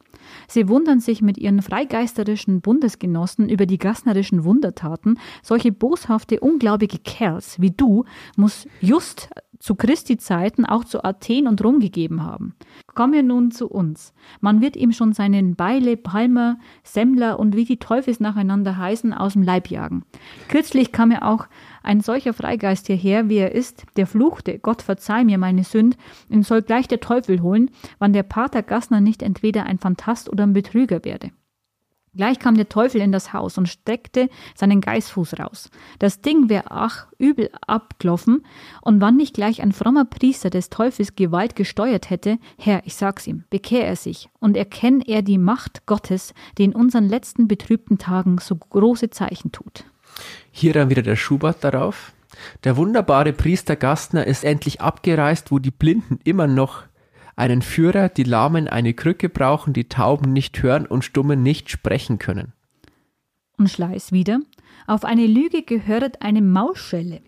[0.48, 5.20] Sie wundern sich mit ihren freigeisterischen Bundesgenossen über die gassnerischen Wundertaten.
[5.42, 9.30] Solche boshafte, unglaubige Kerls wie du muss just
[9.62, 12.56] zu Christi Zeiten auch zu Athen und Rom gegeben haben.
[12.93, 14.13] Kommen wir nun zu uns.
[14.41, 19.34] Man wird ihm schon seinen Beile, Palmer, Semmler und wie die Teufels nacheinander heißen, aus
[19.34, 20.04] dem Leib jagen.
[20.50, 21.47] Kürzlich kam ja auch
[21.84, 25.95] ein solcher Freigeist hierher, wie er ist, der fluchte, Gott verzeih mir meine Sünd,
[26.30, 27.69] ihn soll gleich der Teufel holen,
[28.00, 31.32] wann der Pater Gassner nicht entweder ein Phantast oder ein Betrüger werde.
[32.13, 35.69] Gleich kam der Teufel in das Haus und streckte seinen Geißfuß raus.
[35.97, 38.45] Das Ding wär ach übel abklopfen,
[38.82, 43.28] und wann nicht gleich ein frommer Priester des Teufels Gewalt gesteuert hätte, Herr, ich sag's
[43.28, 47.97] ihm, bekehr er sich und erkenn er die Macht Gottes, die in unseren letzten betrübten
[47.97, 49.86] Tagen so große Zeichen tut.
[50.52, 52.12] Hier dann wieder der Schubert darauf.
[52.65, 56.84] Der wunderbare Priester Gastner ist endlich abgereist, wo die Blinden immer noch
[57.41, 62.19] einen Führer, die Lahmen eine Krücke brauchen, die Tauben nicht hören und Stummen nicht sprechen
[62.19, 62.54] können.
[63.58, 64.41] Und Schleiß wieder.
[64.86, 67.21] Auf eine Lüge gehöret eine Mausschelle.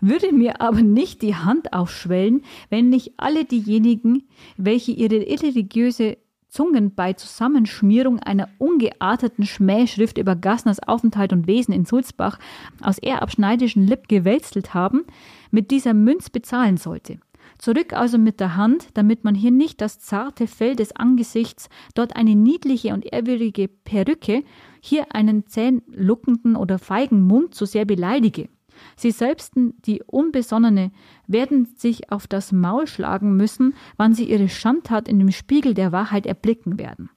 [0.00, 6.18] Würde mir aber nicht die Hand aufschwellen, wenn nicht alle diejenigen, welche ihre irreligiöse
[6.48, 12.38] Zungen bei Zusammenschmierung einer ungearteten Schmähschrift über Gassners Aufenthalt und Wesen in Sulzbach
[12.80, 15.04] aus ehrabschneidischen Lipp gewälzelt haben,
[15.50, 17.18] mit dieser Münz bezahlen sollte.
[17.58, 22.14] Zurück also mit der Hand, damit man hier nicht das zarte Fell des Angesichts, dort
[22.14, 24.44] eine niedliche und ehrwürdige Perücke,
[24.80, 28.48] hier einen zähnluckenden oder feigen Mund so sehr beleidige.
[28.94, 30.92] Sie selbsten, die Unbesonnene,
[31.26, 35.90] werden sich auf das Maul schlagen müssen, wann sie ihre Schandtat in dem Spiegel der
[35.90, 37.10] Wahrheit erblicken werden.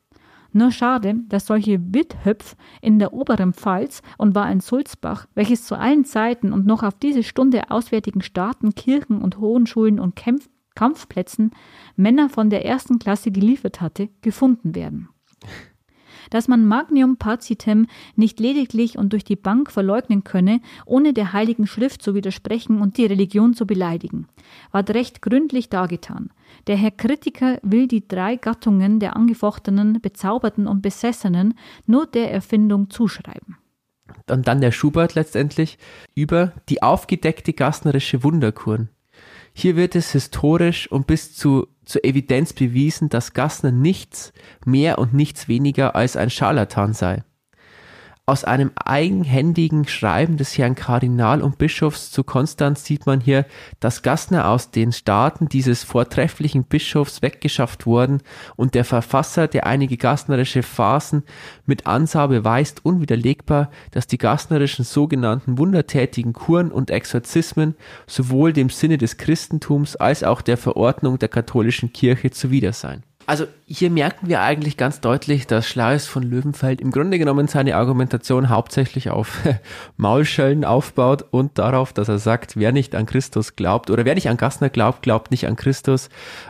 [0.54, 5.78] Nur schade, dass solche Witthöpf in der oberen Pfalz und war in Sulzbach, welches zu
[5.78, 11.52] allen Zeiten und noch auf diese Stunde auswärtigen Staaten, Kirchen und Hohenschulen und Kämpf Kampfplätzen
[11.98, 15.10] Männer von der ersten Klasse geliefert hatte, gefunden werden
[16.32, 21.68] dass man Magnum Pacitem nicht lediglich und durch die Bank verleugnen könne, ohne der Heiligen
[21.68, 24.28] Schrift zu widersprechen und die Religion zu beleidigen,
[24.72, 26.32] ward recht gründlich dargetan.
[26.66, 31.54] Der Herr Kritiker will die drei Gattungen der Angefochtenen, Bezauberten und Besessenen
[31.86, 33.58] nur der Erfindung zuschreiben.
[34.30, 35.78] Und dann der Schubert letztendlich
[36.16, 38.90] über die aufgedeckte gastnerische Wunderkuren.
[39.54, 44.34] Hier wird es historisch und bis zu, zur Evidenz bewiesen, dass Gassner nichts
[44.66, 47.24] mehr und nichts weniger als ein Scharlatan sei.
[48.32, 53.46] Aus einem eigenhändigen Schreiben des Herrn Kardinal und Bischofs zu Konstanz sieht man hier,
[53.82, 58.22] dass Gassner aus den Staaten dieses vortrefflichen Bischofs weggeschafft worden
[58.56, 61.24] und der Verfasser, der einige gassnerische Phasen
[61.66, 67.76] mit Ansah beweist, unwiderlegbar, dass die gassnerischen sogenannten wundertätigen Kuren und Exorzismen
[68.08, 73.04] sowohl dem Sinne des Christentums als auch der Verordnung der katholischen Kirche zuwider seien.
[73.32, 77.78] Also hier merken wir eigentlich ganz deutlich, dass Schleiß von Löwenfeld im Grunde genommen seine
[77.78, 79.40] Argumentation hauptsächlich auf
[79.96, 84.28] Maulschellen aufbaut und darauf, dass er sagt, wer nicht an Christus glaubt oder wer nicht
[84.28, 86.10] an Gassner glaubt, glaubt nicht an Christus.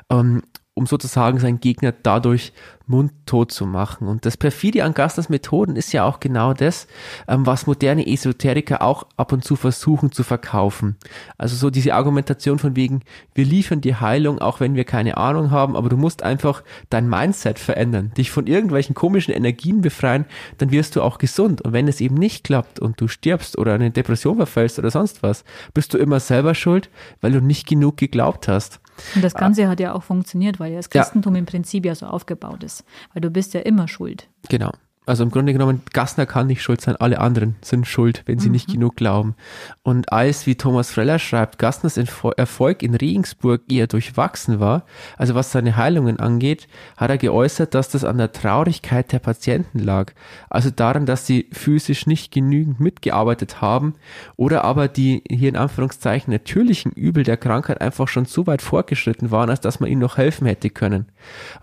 [0.09, 0.41] Ähm,
[0.73, 2.53] um sozusagen seinen Gegner dadurch
[2.87, 4.07] mundtot zu machen.
[4.07, 6.87] Und das perfide an Gasters Methoden ist ja auch genau das,
[7.27, 10.97] ähm, was moderne Esoteriker auch ab und zu versuchen zu verkaufen.
[11.37, 13.01] Also so diese Argumentation von wegen,
[13.33, 17.09] wir liefern die Heilung, auch wenn wir keine Ahnung haben, aber du musst einfach dein
[17.09, 20.25] Mindset verändern, dich von irgendwelchen komischen Energien befreien,
[20.57, 21.61] dann wirst du auch gesund.
[21.61, 25.23] Und wenn es eben nicht klappt und du stirbst oder eine Depression verfällst oder sonst
[25.23, 28.81] was, bist du immer selber schuld, weil du nicht genug geglaubt hast.
[29.15, 31.39] Und das Ganze hat ja auch funktioniert, weil ja das Christentum ja.
[31.39, 32.83] im Prinzip ja so aufgebaut ist.
[33.13, 34.27] Weil du bist ja immer schuld.
[34.49, 34.71] Genau.
[35.07, 38.49] Also im Grunde genommen, Gassner kann nicht schuld sein, alle anderen sind schuld, wenn sie
[38.49, 38.51] mhm.
[38.51, 39.33] nicht genug glauben.
[39.81, 44.85] Und als, wie Thomas Freller schreibt, Gassners Erfolg in Regensburg eher durchwachsen war,
[45.17, 49.79] also was seine Heilungen angeht, hat er geäußert, dass das an der Traurigkeit der Patienten
[49.79, 50.13] lag.
[50.51, 53.95] Also daran, dass sie physisch nicht genügend mitgearbeitet haben
[54.37, 59.31] oder aber die hier in Anführungszeichen natürlichen Übel der Krankheit einfach schon so weit fortgeschritten
[59.31, 61.07] waren, als dass man ihnen noch helfen hätte können.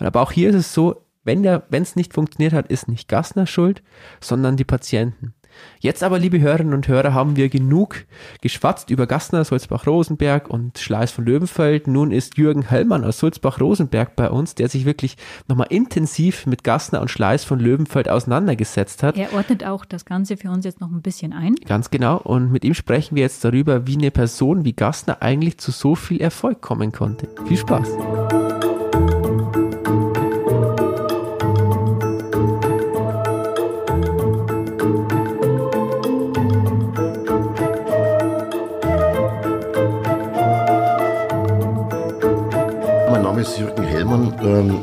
[0.01, 3.83] Aber auch hier ist es so, wenn es nicht funktioniert hat, ist nicht Gassner schuld,
[4.21, 5.35] sondern die Patienten.
[5.81, 8.05] Jetzt aber, liebe Hörerinnen und Hörer, haben wir genug
[8.41, 11.87] geschwatzt über Gassner, Sulzbach-Rosenberg und Schleiß von Löwenfeld.
[11.87, 17.01] Nun ist Jürgen Hellmann aus Sulzbach-Rosenberg bei uns, der sich wirklich nochmal intensiv mit Gassner
[17.01, 19.17] und Schleiß von Löwenfeld auseinandergesetzt hat.
[19.17, 21.55] Er ordnet auch das Ganze für uns jetzt noch ein bisschen ein.
[21.67, 22.19] Ganz genau.
[22.19, 25.95] Und mit ihm sprechen wir jetzt darüber, wie eine Person wie Gassner eigentlich zu so
[25.95, 27.29] viel Erfolg kommen konnte.
[27.47, 27.89] Viel Spaß!
[43.39, 44.35] Name ist Jürgen Hellmann.
[44.43, 44.81] Ähm,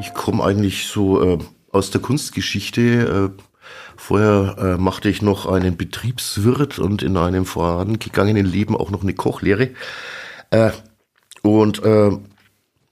[0.00, 1.38] ich komme eigentlich so äh,
[1.70, 3.32] aus der Kunstgeschichte.
[3.36, 3.42] Äh,
[3.96, 9.14] vorher äh, machte ich noch einen Betriebswirt und in einem vorangegangenen Leben auch noch eine
[9.14, 9.70] Kochlehre.
[11.42, 11.80] und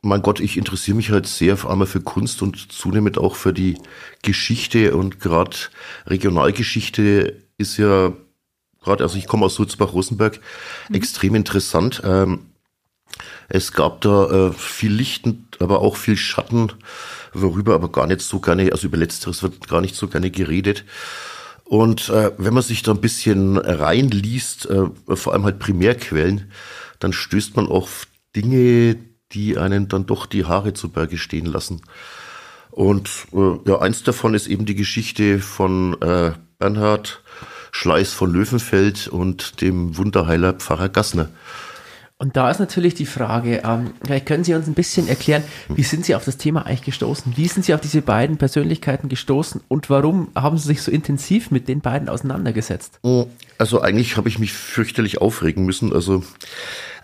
[0.02, 3.52] mein Gott, ich interessiere mich halt sehr vor allem für Kunst und zunehmend auch für
[3.52, 3.76] die
[4.22, 5.56] Geschichte und gerade
[6.06, 8.12] Regionalgeschichte ist ja
[8.80, 10.38] gerade, also ich komme aus Sulzbach-Rosenberg,
[10.88, 10.94] mhm.
[10.94, 12.00] extrem interessant.
[12.04, 12.50] Ähm,
[13.48, 15.26] es gab da äh, viel Licht,
[15.60, 16.72] aber auch viel Schatten,
[17.32, 20.84] worüber aber gar nicht so gerne, also über Letzteres wird gar nicht so gerne geredet.
[21.64, 26.52] Und äh, wenn man sich da ein bisschen reinliest, äh, vor allem halt Primärquellen,
[27.00, 28.96] dann stößt man auf Dinge,
[29.32, 31.82] die einen dann doch die Haare zu Berge stehen lassen.
[32.70, 37.22] Und äh, ja, eins davon ist eben die Geschichte von äh, Bernhard
[37.72, 41.28] Schleiß von Löwenfeld und dem Wunderheiler Pfarrer Gassner.
[42.18, 45.82] Und da ist natürlich die Frage, ähm, vielleicht können Sie uns ein bisschen erklären, wie
[45.82, 47.36] sind Sie auf das Thema eigentlich gestoßen?
[47.36, 51.50] Wie sind Sie auf diese beiden Persönlichkeiten gestoßen und warum haben Sie sich so intensiv
[51.50, 53.00] mit den beiden auseinandergesetzt?
[53.02, 53.26] Oh,
[53.58, 55.92] also eigentlich habe ich mich fürchterlich aufregen müssen.
[55.92, 56.22] Also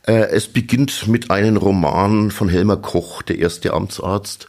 [0.07, 4.49] äh, es beginnt mit einem Roman von Helmer Koch, der erste Amtsarzt.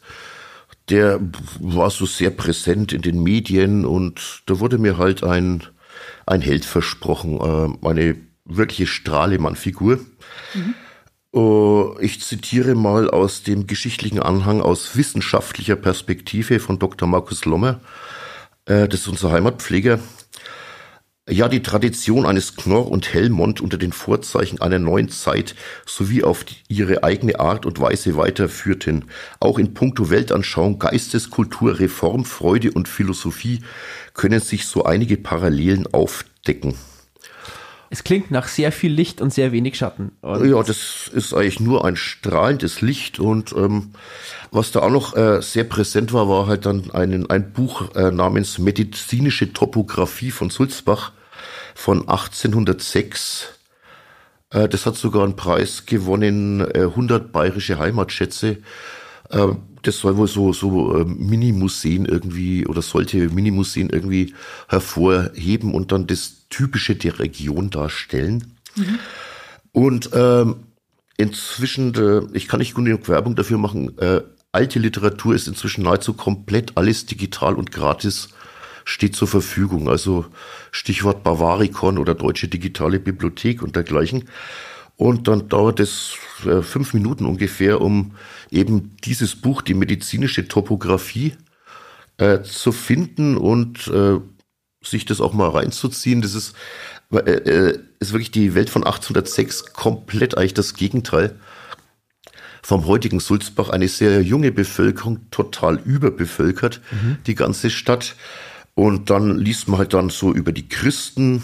[0.88, 1.20] Der
[1.60, 5.64] war so sehr präsent in den Medien und da wurde mir halt ein,
[6.26, 10.00] ein Held versprochen, äh, eine wirkliche Strahlemann-Figur.
[10.54, 10.76] Mhm.
[11.36, 17.08] Uh, ich zitiere mal aus dem geschichtlichen Anhang aus wissenschaftlicher Perspektive von Dr.
[17.08, 17.80] Markus Lommer.
[18.66, 20.00] Äh, das ist unser Heimatpfleger.
[21.30, 26.46] Ja, die Tradition eines Knorr und Helmont unter den Vorzeichen einer neuen Zeit sowie auf
[26.68, 29.06] ihre eigene Art und Weise weiterführten.
[29.40, 33.62] Auch in puncto Weltanschauung, Geisteskultur, Reform, Freude und Philosophie
[34.14, 36.76] können sich so einige Parallelen aufdecken.
[37.94, 40.14] Es klingt nach sehr viel Licht und sehr wenig Schatten.
[40.22, 43.92] Und ja, das ist eigentlich nur ein strahlendes Licht und ähm,
[44.50, 48.10] was da auch noch äh, sehr präsent war, war halt dann ein, ein Buch äh,
[48.10, 51.12] namens Medizinische Topographie von Sulzbach
[51.76, 53.50] von 1806.
[54.50, 58.58] Äh, das hat sogar einen Preis gewonnen, äh, 100 bayerische Heimatschätze.
[59.30, 59.48] Äh,
[59.84, 64.34] das soll wohl so, so äh, Minimuseen irgendwie oder sollte Minimuseen irgendwie
[64.68, 68.54] hervorheben und dann das typische der Region darstellen.
[68.76, 69.00] Mhm.
[69.72, 70.68] Und ähm,
[71.18, 76.14] inzwischen, äh, ich kann nicht genug Werbung dafür machen, äh, alte Literatur ist inzwischen nahezu
[76.14, 78.30] komplett alles digital und gratis
[78.86, 79.90] steht zur Verfügung.
[79.90, 80.28] Also
[80.72, 84.30] Stichwort Bavaricon oder Deutsche Digitale Bibliothek und dergleichen.
[84.96, 86.14] Und dann dauert es
[86.46, 88.12] äh, fünf Minuten ungefähr, um
[88.52, 91.34] eben dieses Buch, die medizinische Topographie,
[92.18, 94.20] äh, zu finden und äh,
[94.84, 96.22] sich das auch mal reinzuziehen.
[96.22, 96.54] Das ist,
[97.12, 101.40] äh, äh, ist wirklich die Welt von 1806 komplett eigentlich das Gegenteil
[102.62, 103.70] vom heutigen Sulzbach.
[103.70, 107.18] Eine sehr junge Bevölkerung, total überbevölkert, mhm.
[107.28, 108.16] die ganze Stadt.
[108.76, 111.44] Und dann liest man halt dann so über die Christen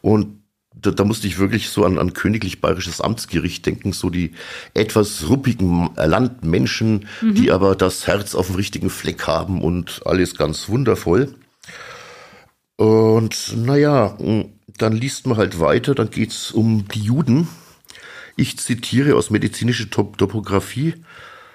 [0.00, 0.38] und
[0.80, 4.32] da, da musste ich wirklich so an, an königlich bayerisches Amtsgericht denken, so die
[4.74, 7.34] etwas ruppigen Landmenschen, mhm.
[7.34, 11.34] die aber das Herz auf dem richtigen Fleck haben und alles ganz wundervoll.
[12.78, 14.16] Und naja,
[14.78, 17.48] dann liest man halt weiter, dann geht's um die Juden.
[18.36, 20.94] Ich zitiere aus medizinischer Top Topographie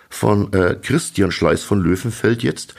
[0.09, 2.75] von äh, Christian Schleiß von Löwenfeld jetzt.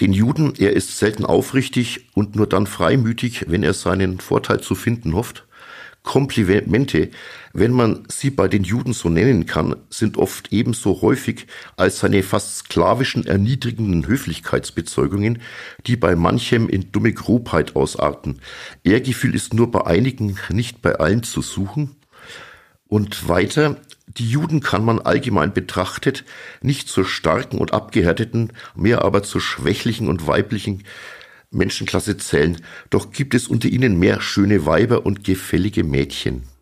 [0.00, 4.74] Den Juden, er ist selten aufrichtig und nur dann freimütig, wenn er seinen Vorteil zu
[4.74, 5.46] finden hofft.
[6.06, 7.10] Komplimente,
[7.52, 12.22] wenn man sie bei den Juden so nennen kann, sind oft ebenso häufig als seine
[12.22, 15.42] fast sklavischen, erniedrigenden Höflichkeitsbezeugungen,
[15.86, 18.40] die bei manchem in dumme Grobheit ausarten.
[18.84, 21.96] Ehrgefühl ist nur bei einigen, nicht bei allen zu suchen.
[22.86, 26.24] Und weiter, die Juden kann man allgemein betrachtet
[26.62, 30.84] nicht zur starken und abgehärteten, mehr aber zur schwächlichen und weiblichen
[31.50, 32.58] Menschenklasse zählen,
[32.90, 36.55] doch gibt es unter ihnen mehr schöne Weiber und gefällige Mädchen.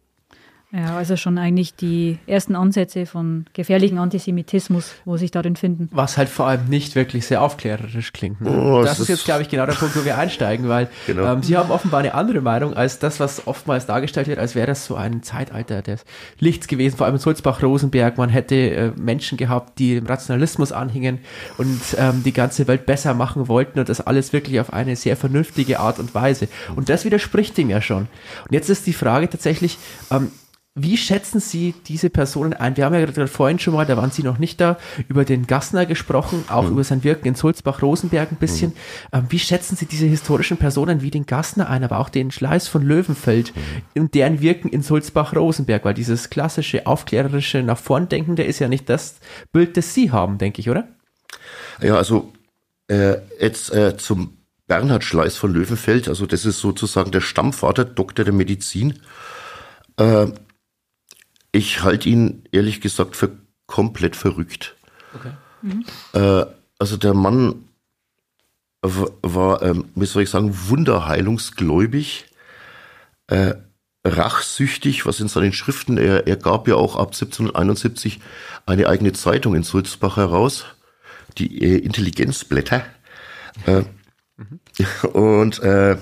[0.77, 5.89] Ja, also schon eigentlich die ersten Ansätze von gefährlichen Antisemitismus, wo sich darin finden.
[5.93, 8.41] Was halt vor allem nicht wirklich sehr aufklärerisch klingt.
[8.41, 8.51] Ne?
[8.51, 11.33] Oh, das ist jetzt, glaube ich, genau der Punkt, wo wir einsteigen, weil genau.
[11.33, 14.67] ähm, Sie haben offenbar eine andere Meinung als das, was oftmals dargestellt wird, als wäre
[14.67, 16.05] das so ein Zeitalter des
[16.41, 18.19] Lichts gewesen, vor allem in Sulzbach-Rosenberg.
[18.19, 21.19] Man hätte äh, Menschen gehabt, die dem Rationalismus anhingen
[21.57, 25.17] und ähm, die ganze Welt besser machen wollten und das alles wirklich auf eine sehr
[25.17, 26.49] vernünftige Art und Weise.
[26.75, 28.09] Und das widerspricht dem ja schon.
[28.45, 29.79] Und jetzt ist die Frage tatsächlich,
[30.11, 30.33] ähm,
[30.77, 32.77] wie schätzen Sie diese Personen ein?
[32.77, 34.77] Wir haben ja gerade vorhin schon mal, da waren Sie noch nicht da,
[35.09, 36.73] über den Gassner gesprochen, auch mhm.
[36.73, 38.71] über sein Wirken in Sulzbach-Rosenberg ein bisschen.
[38.71, 39.19] Mhm.
[39.19, 42.67] Ähm, wie schätzen Sie diese historischen Personen wie den Gassner ein, aber auch den Schleiß
[42.67, 44.03] von Löwenfeld mhm.
[44.03, 45.85] und deren Wirken in Sulzbach-Rosenberg?
[45.85, 49.21] Weil dieses klassische, aufklärerische, nach vorn denkende ist ja nicht das
[49.53, 50.89] Bild, das Sie haben, denke ich, oder?
[51.81, 52.33] Ja, also
[52.89, 58.25] äh, jetzt äh, zum Bernhard Schleiß von Löwenfeld, also das ist sozusagen der Stammvater, Doktor
[58.25, 58.99] der Medizin.
[59.99, 60.27] Äh,
[61.55, 63.31] ich halte ihn ehrlich gesagt für
[63.67, 64.75] komplett verrückt.
[65.15, 65.33] Okay.
[65.63, 65.85] Mhm.
[66.13, 66.47] Äh,
[66.79, 67.69] also der Mann
[68.83, 72.27] war, ähm, wie soll ich sagen, wunderheilungsgläubig,
[73.29, 73.55] äh,
[74.05, 78.21] rachsüchtig, was in seinen Schriften, er, er gab ja auch ab 1771
[78.67, 80.67] eine eigene Zeitung in Sulzbach heraus,
[81.39, 82.85] die äh, Intelligenzblätter.
[83.65, 83.85] Äh,
[84.37, 84.61] mhm.
[85.13, 85.97] Und äh,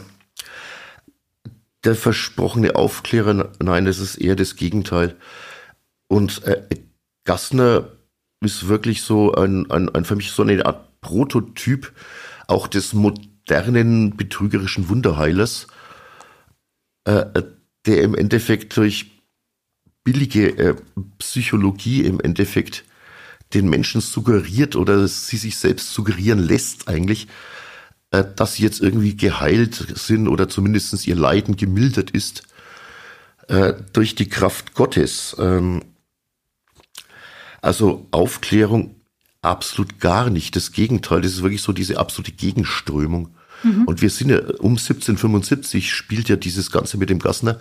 [1.84, 5.16] der versprochene Aufklärer, nein, das ist eher das Gegenteil.
[6.08, 6.62] Und äh,
[7.24, 7.88] Gassner
[8.40, 11.92] ist wirklich so ein, ein, ein für mich so eine Art Prototyp
[12.46, 15.66] auch des modernen betrügerischen Wunderheilers,
[17.04, 17.24] äh,
[17.86, 19.10] der im Endeffekt durch
[20.04, 20.76] billige äh,
[21.18, 22.84] Psychologie im Endeffekt
[23.54, 27.28] den Menschen suggeriert oder sie sich selbst suggerieren lässt eigentlich,
[28.12, 32.42] äh, dass sie jetzt irgendwie geheilt sind oder zumindest ihr Leiden gemildert ist
[33.48, 35.34] äh, durch die Kraft Gottes.
[35.38, 35.82] Ähm,
[37.60, 38.96] also Aufklärung
[39.40, 40.56] absolut gar nicht.
[40.56, 43.34] Das Gegenteil, das ist wirklich so diese absolute Gegenströmung.
[43.62, 43.84] Mhm.
[43.84, 47.60] Und wir sind ja um 1775 spielt ja dieses Ganze mit dem Gassner.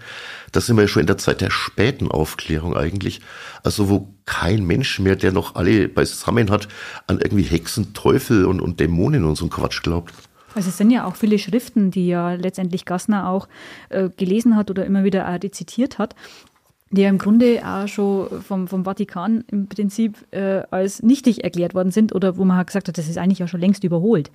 [0.51, 3.21] Da sind wir ja schon in der Zeit der späten Aufklärung eigentlich.
[3.63, 6.67] Also wo kein Mensch mehr, der noch alle beisammen hat,
[7.07, 10.13] an irgendwie Hexen, Teufel und, und Dämonen und so einen Quatsch glaubt.
[10.53, 13.47] Also es sind ja auch viele Schriften, die ja letztendlich Gassner auch
[13.89, 16.15] äh, gelesen hat oder immer wieder auch rezitiert hat,
[16.91, 21.73] die ja im Grunde auch schon vom, vom Vatikan im Prinzip äh, als nichtig erklärt
[21.73, 24.29] worden sind oder wo man halt gesagt hat, das ist eigentlich ja schon längst überholt.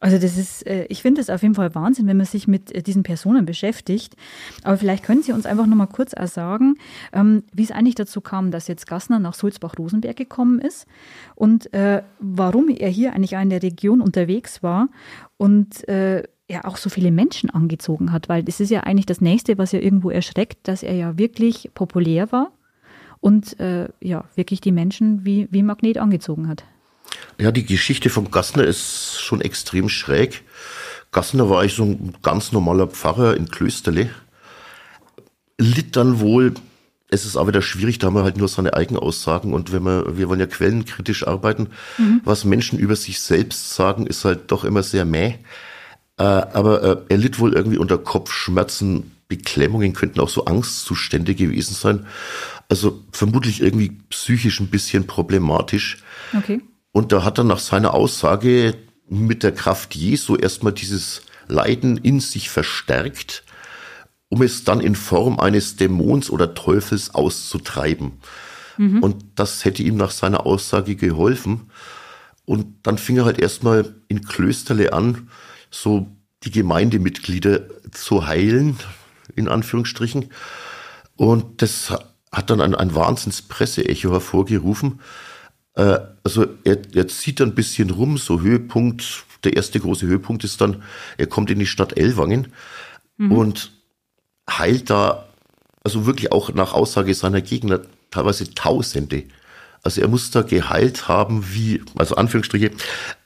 [0.00, 2.72] Also das ist, äh, ich finde es auf jeden Fall Wahnsinn, wenn man sich mit
[2.72, 4.14] äh, diesen Personen beschäftigt.
[4.62, 6.76] Aber vielleicht können Sie uns einfach noch mal kurz sagen,
[7.12, 10.86] ähm, wie es eigentlich dazu kam, dass jetzt Gassner nach Sulzbach-Rosenberg gekommen ist
[11.34, 14.88] und äh, warum er hier eigentlich auch in der Region unterwegs war
[15.36, 16.24] und er
[16.64, 19.80] auch so viele Menschen angezogen hat, weil das ist ja eigentlich das Nächste, was ja
[19.80, 22.50] irgendwo erschreckt, dass er ja wirklich populär war
[23.20, 23.56] und
[24.00, 26.64] ja wirklich die Menschen wie, wie Magnet angezogen hat.
[27.38, 30.42] Ja, die Geschichte von Gassner ist schon extrem schräg.
[31.12, 34.10] Gassner war eigentlich so ein ganz normaler Pfarrer in Klösterle.
[35.56, 36.54] Litt dann wohl,
[37.08, 40.18] es ist aber wieder schwierig, da haben wir halt nur seine Eigenaussagen und wenn wir,
[40.18, 42.20] wir wollen ja quellenkritisch arbeiten, mhm.
[42.24, 45.34] was Menschen über sich selbst sagen, ist halt doch immer sehr mäh.
[46.18, 51.74] Äh, aber äh, er litt wohl irgendwie unter Kopfschmerzen, Beklemmungen, könnten auch so Angstzustände gewesen
[51.74, 52.06] sein.
[52.68, 55.98] Also vermutlich irgendwie psychisch ein bisschen problematisch.
[56.36, 56.60] Okay.
[56.92, 58.74] Und da hat er nach seiner Aussage
[59.08, 63.44] mit der Kraft Jesu erstmal dieses Leiden in sich verstärkt,
[64.28, 68.12] um es dann in Form eines Dämons oder Teufels auszutreiben.
[68.76, 69.02] Mhm.
[69.02, 71.70] Und das hätte ihm nach seiner Aussage geholfen.
[72.44, 75.28] Und dann fing er halt erstmal in Klösterle an,
[75.70, 76.06] so
[76.44, 78.78] die Gemeindemitglieder zu heilen,
[79.34, 80.30] in Anführungsstrichen.
[81.16, 81.92] Und das
[82.30, 85.00] hat dann ein, ein Wahnsinns-Presseecho hervorgerufen.
[85.78, 90.44] Äh, also er, er zieht dann ein bisschen rum, so Höhepunkt, der erste große Höhepunkt
[90.44, 90.82] ist dann,
[91.16, 92.48] er kommt in die Stadt Ellwangen
[93.16, 93.32] mhm.
[93.32, 93.72] und
[94.50, 95.28] heilt da,
[95.84, 99.24] also wirklich auch nach Aussage seiner Gegner, teilweise Tausende
[99.82, 102.70] also er muss da geheilt haben, wie, also Anführungsstriche,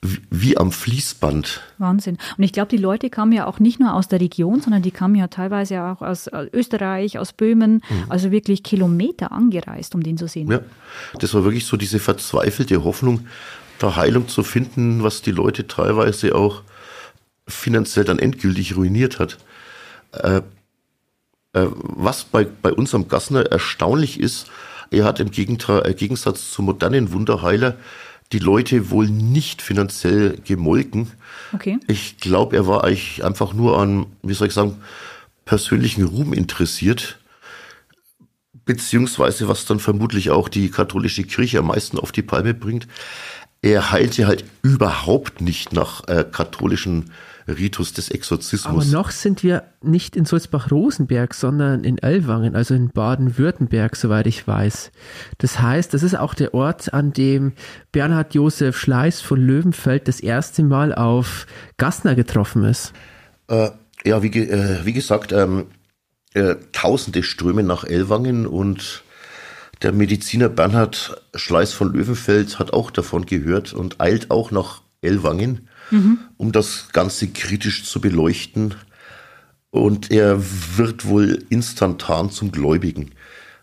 [0.02, 1.60] wie, wie am Fließband.
[1.78, 2.18] Wahnsinn.
[2.36, 4.90] Und ich glaube, die Leute kamen ja auch nicht nur aus der Region, sondern die
[4.90, 8.04] kamen ja teilweise auch aus Österreich, aus Böhmen, mhm.
[8.08, 10.50] also wirklich Kilometer angereist, um den zu sehen.
[10.50, 10.60] Ja,
[11.18, 13.26] das war wirklich so diese verzweifelte Hoffnung,
[13.78, 16.62] da Heilung zu finden, was die Leute teilweise auch
[17.48, 19.38] finanziell dann endgültig ruiniert hat.
[20.12, 20.42] Äh,
[21.54, 24.50] äh, was bei, bei unserem Gassner erstaunlich ist,
[24.92, 27.76] er hat im äh, Gegensatz zum modernen Wunderheiler
[28.32, 31.10] die Leute wohl nicht finanziell gemolken.
[31.52, 31.78] Okay.
[31.86, 34.76] Ich glaube, er war eigentlich einfach nur an, wie soll ich sagen,
[35.44, 37.18] persönlichen Ruhm interessiert.
[38.64, 42.86] Beziehungsweise, was dann vermutlich auch die katholische Kirche am meisten auf die Palme bringt,
[43.60, 47.10] er heilte halt überhaupt nicht nach äh, katholischen
[47.48, 48.84] Ritus des Exorzismus.
[48.84, 54.46] Aber noch sind wir nicht in Sulzbach-Rosenberg, sondern in Ellwangen, also in Baden-Württemberg, soweit ich
[54.46, 54.92] weiß.
[55.38, 57.52] Das heißt, das ist auch der Ort, an dem
[57.90, 61.46] Bernhard Josef Schleiß von Löwenfeld das erste Mal auf
[61.78, 62.92] Gassner getroffen ist.
[63.48, 63.70] Äh,
[64.04, 65.66] ja, wie, äh, wie gesagt, ähm,
[66.34, 69.02] äh, Tausende strömen nach Ellwangen und
[69.82, 75.68] der Mediziner Bernhard Schleiß von Löwenfeld hat auch davon gehört und eilt auch nach Ellwangen
[75.92, 76.18] mhm.
[76.36, 78.74] um das Ganze kritisch zu beleuchten.
[79.70, 80.42] Und er
[80.76, 83.12] wird wohl instantan zum Gläubigen.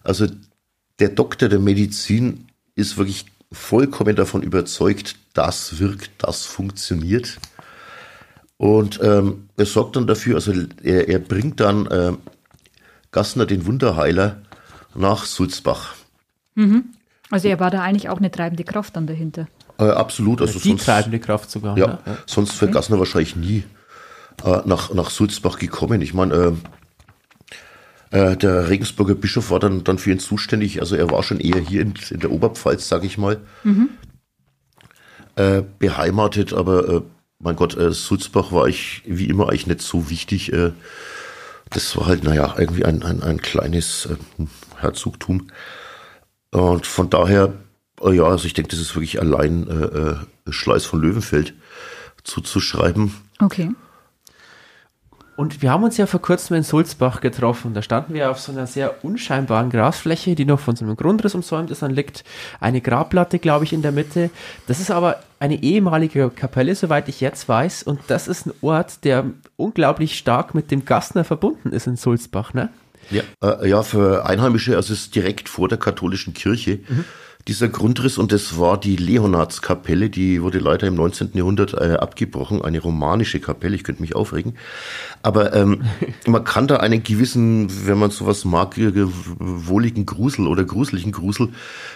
[0.04, 0.28] Also
[1.00, 7.40] der Doktor der Medizin ist wirklich vollkommen davon überzeugt, das wirkt, das funktioniert.
[8.58, 10.54] Und ähm, er sorgt dann dafür, also
[10.84, 12.14] er, er bringt dann äh,
[13.12, 14.42] Gassner, den Wunderheiler,
[14.96, 15.96] nach Sulzbach.
[16.56, 16.86] Mhm.
[17.30, 19.48] Also er war da eigentlich auch eine treibende Kraft dann dahinter.
[19.80, 20.42] Äh, absolut.
[20.42, 21.78] Also die sonst, treibende Kraft sogar.
[21.78, 22.18] Ja, ne?
[22.26, 23.64] sonst wäre Gassner wahrscheinlich nie
[24.44, 26.02] äh, nach, nach Sulzbach gekommen.
[26.02, 26.54] Ich meine,
[28.12, 30.82] äh, äh, der Regensburger Bischof war dann, dann für ihn zuständig.
[30.82, 33.90] Also er war schon eher hier in, in der Oberpfalz, sage ich mal, mhm.
[35.38, 36.52] äh, beheimatet.
[36.52, 37.02] Aber äh,
[37.40, 40.52] mein Gott, Sulzbach war ich wie immer eigentlich nicht so wichtig.
[41.70, 44.10] Das war halt, naja, irgendwie ein, ein, ein kleines
[44.76, 45.48] Herzogtum.
[46.52, 47.54] Und von daher
[48.00, 50.16] Oh ja, also ich denke, das ist wirklich allein äh, äh,
[50.52, 51.54] Schleiß von Löwenfeld
[52.24, 53.14] zuzuschreiben.
[53.40, 53.72] Okay.
[55.36, 57.74] Und wir haben uns ja vor kurzem in Sulzbach getroffen.
[57.74, 61.34] Da standen wir auf so einer sehr unscheinbaren Grasfläche, die noch von so einem Grundriss
[61.34, 61.82] umsäumt ist.
[61.82, 62.26] Dann liegt
[62.60, 64.32] eine Grabplatte, glaube ich, in der Mitte.
[64.68, 67.84] Das ist aber eine ehemalige Kapelle, soweit ich jetzt weiß.
[67.84, 72.54] Und das ist ein Ort, der unglaublich stark mit dem Gastner verbunden ist in Sulzbach,
[72.54, 72.68] ne?
[73.10, 76.80] Ja, äh, ja für Einheimische, also es ist direkt vor der katholischen Kirche.
[76.90, 77.06] Mhm
[77.50, 81.32] dieser Grundriss und das war die Leonardskapelle, die wurde leider im 19.
[81.34, 84.56] Jahrhundert äh, abgebrochen, eine romanische Kapelle, ich könnte mich aufregen.
[85.24, 85.82] Aber ähm,
[86.28, 91.50] man kann da einen gewissen, wenn man sowas mag, wohligen Grusel oder gruseligen Grusel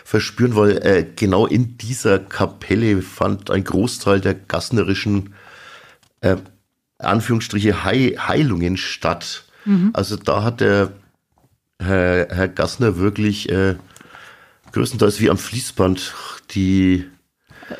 [0.03, 5.35] verspüren, weil äh, genau in dieser Kapelle fand ein Großteil der gassnerischen
[6.21, 6.37] äh,
[6.97, 9.43] Anführungsstriche Heil Heilungen statt.
[9.65, 9.91] Mhm.
[9.93, 10.93] Also da hat der
[11.79, 13.75] Herr, Herr Gassner wirklich äh,
[14.73, 16.13] größtenteils wie am Fließband
[16.51, 17.05] die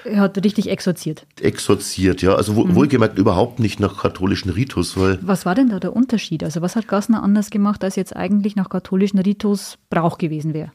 [0.05, 1.25] er hat richtig exorziert.
[1.41, 2.35] Exorziert, ja.
[2.35, 2.75] Also mhm.
[2.75, 5.19] wohlgemerkt überhaupt nicht nach katholischen Ritus, weil.
[5.21, 6.43] Was war denn da der Unterschied?
[6.43, 10.71] Also was hat Gassner anders gemacht, als jetzt eigentlich nach katholischen Ritus Brauch gewesen wäre?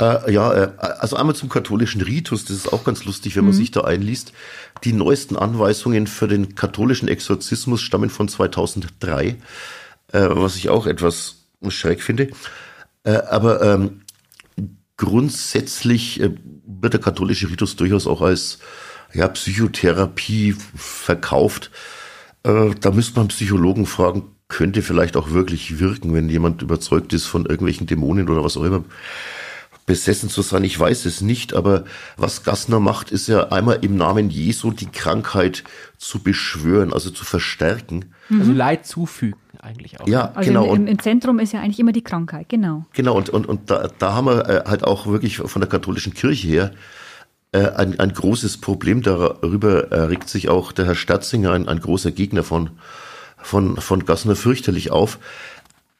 [0.00, 3.54] Äh, ja, äh, also einmal zum katholischen Ritus, das ist auch ganz lustig, wenn man
[3.54, 3.58] mhm.
[3.58, 4.32] sich da einliest.
[4.84, 9.36] Die neuesten Anweisungen für den katholischen Exorzismus stammen von 2003, äh,
[10.12, 11.36] was ich auch etwas
[11.68, 12.28] schräg finde.
[13.04, 14.02] Äh, aber ähm,
[14.96, 16.30] grundsätzlich äh,
[16.66, 18.58] wird der katholische Ritus durchaus auch als
[19.12, 21.70] ja, Psychotherapie verkauft.
[22.42, 27.26] Äh, da müsste man Psychologen fragen, könnte vielleicht auch wirklich wirken, wenn jemand überzeugt ist
[27.26, 28.84] von irgendwelchen Dämonen oder was auch immer.
[29.86, 31.84] Besessen zu sein, ich weiß es nicht, aber
[32.16, 35.62] was Gassner macht, ist ja einmal im Namen Jesu die Krankheit
[35.96, 38.06] zu beschwören, also zu verstärken.
[38.28, 40.08] Also Leid zufügen eigentlich auch.
[40.08, 40.74] Ja, Also genau.
[40.74, 42.84] im, im Zentrum ist ja eigentlich immer die Krankheit, genau.
[42.92, 46.14] Genau, und, und, und da, da haben wir äh, halt auch wirklich von der katholischen
[46.14, 46.72] Kirche her
[47.52, 49.02] äh, ein, ein großes Problem.
[49.02, 52.70] Darüber regt sich auch der Herr Statzinger, ein, ein großer Gegner von,
[53.38, 55.18] von, von Gassner, fürchterlich auf.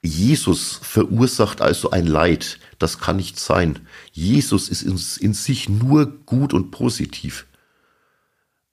[0.02, 2.58] Jesus verursacht also ein Leid.
[2.78, 3.80] Das kann nicht sein.
[4.12, 7.46] Jesus ist in, in sich nur gut und positiv.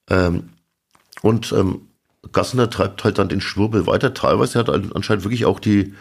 [0.09, 0.49] Ähm,
[1.21, 1.88] und ähm,
[2.32, 4.13] Gassner treibt halt dann den Schwurbel weiter.
[4.13, 5.93] Teilweise hat er anscheinend wirklich auch die,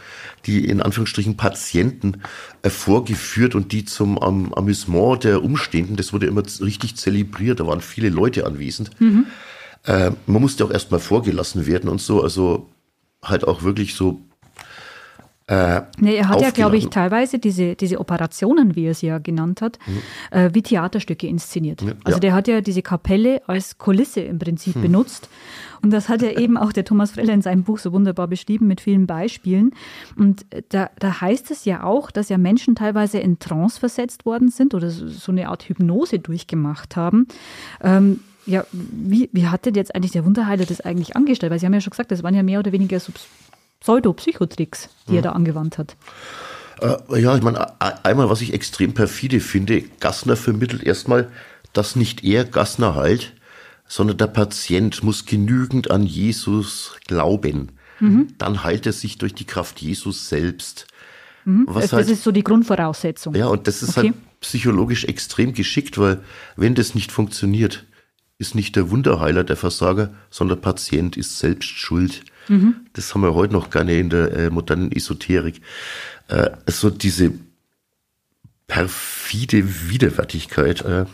[0.46, 2.22] die in Anführungsstrichen Patienten
[2.62, 7.66] äh, vorgeführt und die zum am, Amüsement der Umstehenden, das wurde immer richtig zelebriert, da
[7.66, 8.90] waren viele Leute anwesend.
[9.84, 12.68] Äh, man musste auch erstmal vorgelassen werden und so, also
[13.22, 14.20] halt auch wirklich so
[15.98, 19.60] Nee, er hat ja, glaube ich, teilweise diese, diese Operationen, wie er sie ja genannt
[19.60, 19.78] hat,
[20.30, 21.82] äh, wie Theaterstücke inszeniert.
[22.04, 22.20] Also ja.
[22.20, 25.28] der hat ja diese Kapelle als Kulisse im Prinzip benutzt.
[25.82, 28.68] Und das hat ja eben auch der Thomas Freller in seinem Buch so wunderbar beschrieben
[28.68, 29.72] mit vielen Beispielen.
[30.16, 34.48] Und da, da heißt es ja auch, dass ja Menschen teilweise in Trance versetzt worden
[34.48, 37.26] sind oder so, so eine Art Hypnose durchgemacht haben.
[37.82, 41.52] Ähm, ja, wie, wie hat denn jetzt eigentlich der Wunderheiler das eigentlich angestellt?
[41.52, 43.12] Weil Sie haben ja schon gesagt, das waren ja mehr oder weniger so
[43.82, 45.96] Pseudo-Psychotricks, die er da angewandt hat.
[46.80, 51.30] Äh, ja, ich meine, einmal, was ich extrem perfide finde, Gassner vermittelt erstmal,
[51.72, 53.32] dass nicht er Gassner heilt,
[53.86, 57.72] sondern der Patient muss genügend an Jesus glauben.
[58.38, 60.88] Dann heilt er sich durch die Kraft Jesus selbst.
[61.44, 63.32] Was das halt, ist so die Grundvoraussetzung.
[63.36, 64.08] ja, und das ist Okay.
[64.08, 66.18] halt psychologisch extrem geschickt, weil
[66.56, 67.84] wenn das nicht funktioniert,
[68.38, 72.24] ist nicht der Wunderheiler der Versager, sondern der Patient ist selbst schuld.
[72.92, 75.60] Das haben wir heute noch gerne in der äh, modernen Esoterik.
[76.28, 77.32] Äh, so diese
[78.66, 80.82] perfide Widerwärtigkeit.
[80.82, 81.04] Äh,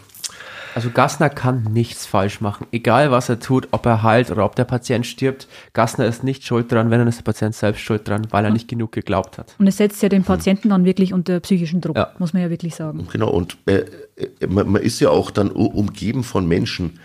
[0.74, 2.66] Also Gassner kann nichts falsch machen.
[2.70, 6.44] Egal was er tut, ob er heilt oder ob der Patient stirbt, Gassner ist nicht
[6.44, 9.38] schuld dran, wenn dann ist der Patient selbst schuld dran, weil er nicht genug geglaubt
[9.38, 9.54] hat.
[9.58, 12.12] Und es setzt ja den Patienten dann wirklich unter psychischen Druck, Ja.
[12.18, 13.08] muss man ja wirklich sagen.
[13.12, 13.84] Genau, und äh,
[14.16, 17.00] äh, man, man ist ja auch dann umgeben von Menschen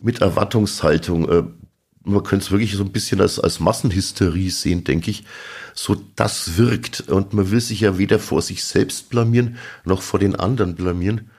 [0.00, 1.54] mit Erwartungshaltung.
[2.04, 5.24] Man könnte es wirklich so ein bisschen als, als Massenhysterie sehen, denke ich.
[5.74, 7.08] So, das wirkt.
[7.08, 11.30] Und man will sich ja weder vor sich selbst blamieren, noch vor den anderen blamieren.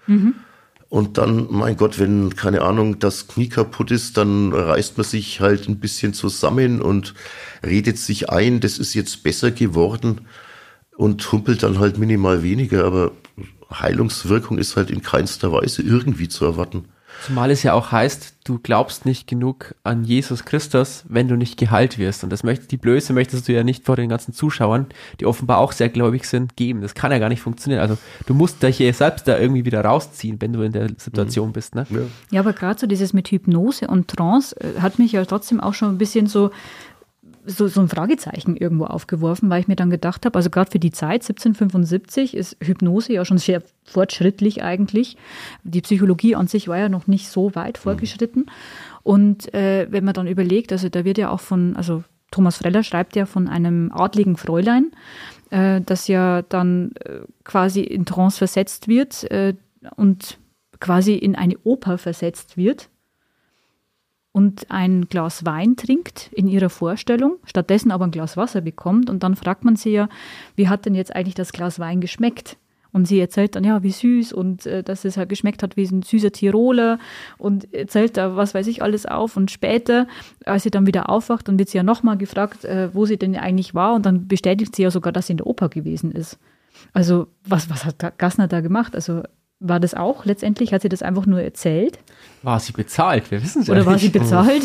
[0.89, 5.41] Und dann, mein Gott, wenn, keine Ahnung, das Knie kaputt ist, dann reißt man sich
[5.41, 7.13] halt ein bisschen zusammen und
[7.65, 10.21] redet sich ein, das ist jetzt besser geworden
[10.95, 13.11] und humpelt dann halt minimal weniger, aber
[13.71, 16.85] Heilungswirkung ist halt in keinster Weise irgendwie zu erwarten.
[17.23, 21.57] Zumal es ja auch heißt, du glaubst nicht genug an Jesus Christus, wenn du nicht
[21.57, 22.23] geheilt wirst.
[22.23, 24.87] Und das möchte, die Blöße möchtest du ja nicht vor den ganzen Zuschauern,
[25.19, 26.81] die offenbar auch sehr gläubig sind, geben.
[26.81, 27.81] Das kann ja gar nicht funktionieren.
[27.81, 27.97] Also
[28.27, 31.73] du musst dich ja selbst da irgendwie wieder rausziehen, wenn du in der Situation bist.
[31.75, 31.87] Ne?
[31.89, 31.99] Ja.
[32.31, 35.73] Ja, aber gerade so dieses mit Hypnose und Trance äh, hat mich ja trotzdem auch
[35.73, 36.51] schon ein bisschen so,
[37.45, 40.79] so, so ein Fragezeichen irgendwo aufgeworfen, weil ich mir dann gedacht habe, also gerade für
[40.79, 45.17] die Zeit 1775 ist Hypnose ja schon sehr fortschrittlich eigentlich.
[45.63, 48.47] Die Psychologie an sich war ja noch nicht so weit vorgeschritten.
[49.03, 52.83] Und äh, wenn man dann überlegt, also da wird ja auch von, also Thomas Freller
[52.83, 54.91] schreibt ja von einem adligen Fräulein,
[55.51, 59.53] äh, das ja dann äh, quasi in Trance versetzt wird äh,
[59.95, 60.37] und
[60.79, 62.89] quasi in eine Oper versetzt wird
[64.35, 69.23] und ein Glas Wein trinkt in ihrer Vorstellung, stattdessen aber ein Glas Wasser bekommt und
[69.23, 70.09] dann fragt man sie ja,
[70.57, 72.57] wie hat denn jetzt eigentlich das Glas Wein geschmeckt?
[72.91, 75.85] Und sie erzählt dann, ja, wie süß und äh, dass es halt geschmeckt hat wie
[75.85, 76.99] ein süßer Tiroler
[77.37, 79.37] und erzählt da, was weiß ich, alles auf.
[79.37, 80.05] Und später,
[80.45, 83.37] als sie dann wieder aufwacht, dann wird sie ja nochmal gefragt, äh, wo sie denn
[83.37, 86.39] eigentlich war und dann bestätigt sie ja sogar, dass sie in der Oper gewesen ist.
[86.91, 88.95] Also was, was hat Gassner da gemacht?
[88.95, 89.23] Also
[89.59, 91.99] war das auch letztendlich, hat sie das einfach nur erzählt
[92.43, 93.31] War sie bezahlt?
[93.31, 94.63] Wir wissen es ja oder war sie bezahlt?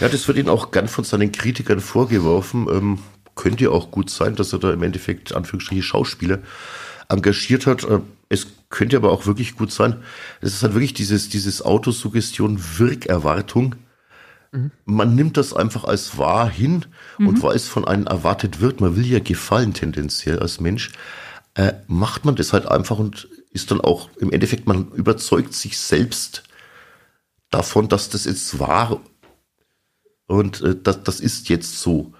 [0.00, 2.66] Ja, das wird ihnen auch gern von seinen Kritikern vorgeworfen.
[2.70, 2.98] Ähm,
[3.34, 6.38] könnte ja auch gut sein, dass er da im Endeffekt Anführungsstriche Schauspieler
[7.08, 7.84] engagiert hat.
[7.84, 9.96] Äh, Es könnte aber auch wirklich gut sein.
[10.40, 13.74] Es ist halt wirklich dieses, dieses Autosuggestion-Wirkerwartung.
[14.84, 16.84] Man nimmt das einfach als wahr hin
[17.18, 20.92] und weil es von einem erwartet wird, man will ja gefallen tendenziell als Mensch,
[21.54, 25.78] äh, macht man das halt einfach und ist dann auch im Endeffekt, man überzeugt sich
[25.78, 26.42] selbst
[27.50, 29.00] davon, dass das jetzt wahr
[30.26, 32.12] und äh, das, das ist jetzt so.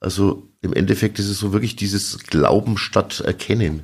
[0.00, 3.82] Also im Endeffekt ist es so wirklich dieses Glauben statt Erkennen.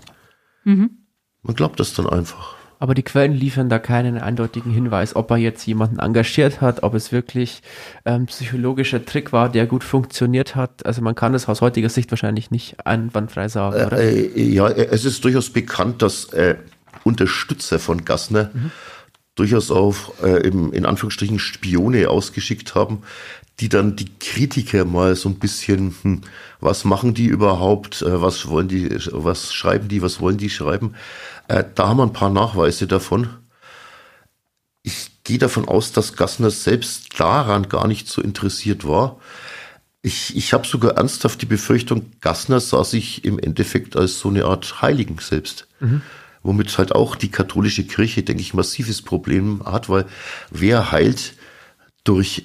[1.42, 2.54] Man glaubt das dann einfach.
[2.78, 6.94] Aber die Quellen liefern da keinen eindeutigen Hinweis, ob er jetzt jemanden engagiert hat, ob
[6.94, 7.62] es wirklich
[8.04, 10.84] ähm, psychologischer Trick war, der gut funktioniert hat.
[10.84, 13.98] Also man kann das aus heutiger Sicht wahrscheinlich nicht einwandfrei sagen, oder?
[13.98, 16.56] Äh, ja, äh, es ist durchaus bekannt, dass äh,
[17.02, 18.70] Unterstützer von Gassner mhm.
[19.34, 23.02] durchaus auch äh, im, in Anführungsstrichen Spione ausgeschickt haben,
[23.60, 26.20] die dann die Kritiker mal so ein bisschen, hm,
[26.60, 30.94] was machen die überhaupt, äh, was wollen die, was schreiben die, was wollen die schreiben.
[31.48, 33.28] Äh, da haben wir ein paar Nachweise davon.
[34.82, 39.18] Ich gehe davon aus, dass Gassner selbst daran gar nicht so interessiert war.
[40.02, 44.44] Ich, ich habe sogar ernsthaft die Befürchtung, Gassner sah sich im Endeffekt als so eine
[44.44, 45.66] Art Heiligen selbst.
[45.80, 46.02] Mhm.
[46.44, 50.04] Womit halt auch die katholische Kirche, denke ich, massives Problem hat, weil
[50.50, 51.34] wer heilt
[52.04, 52.44] durch,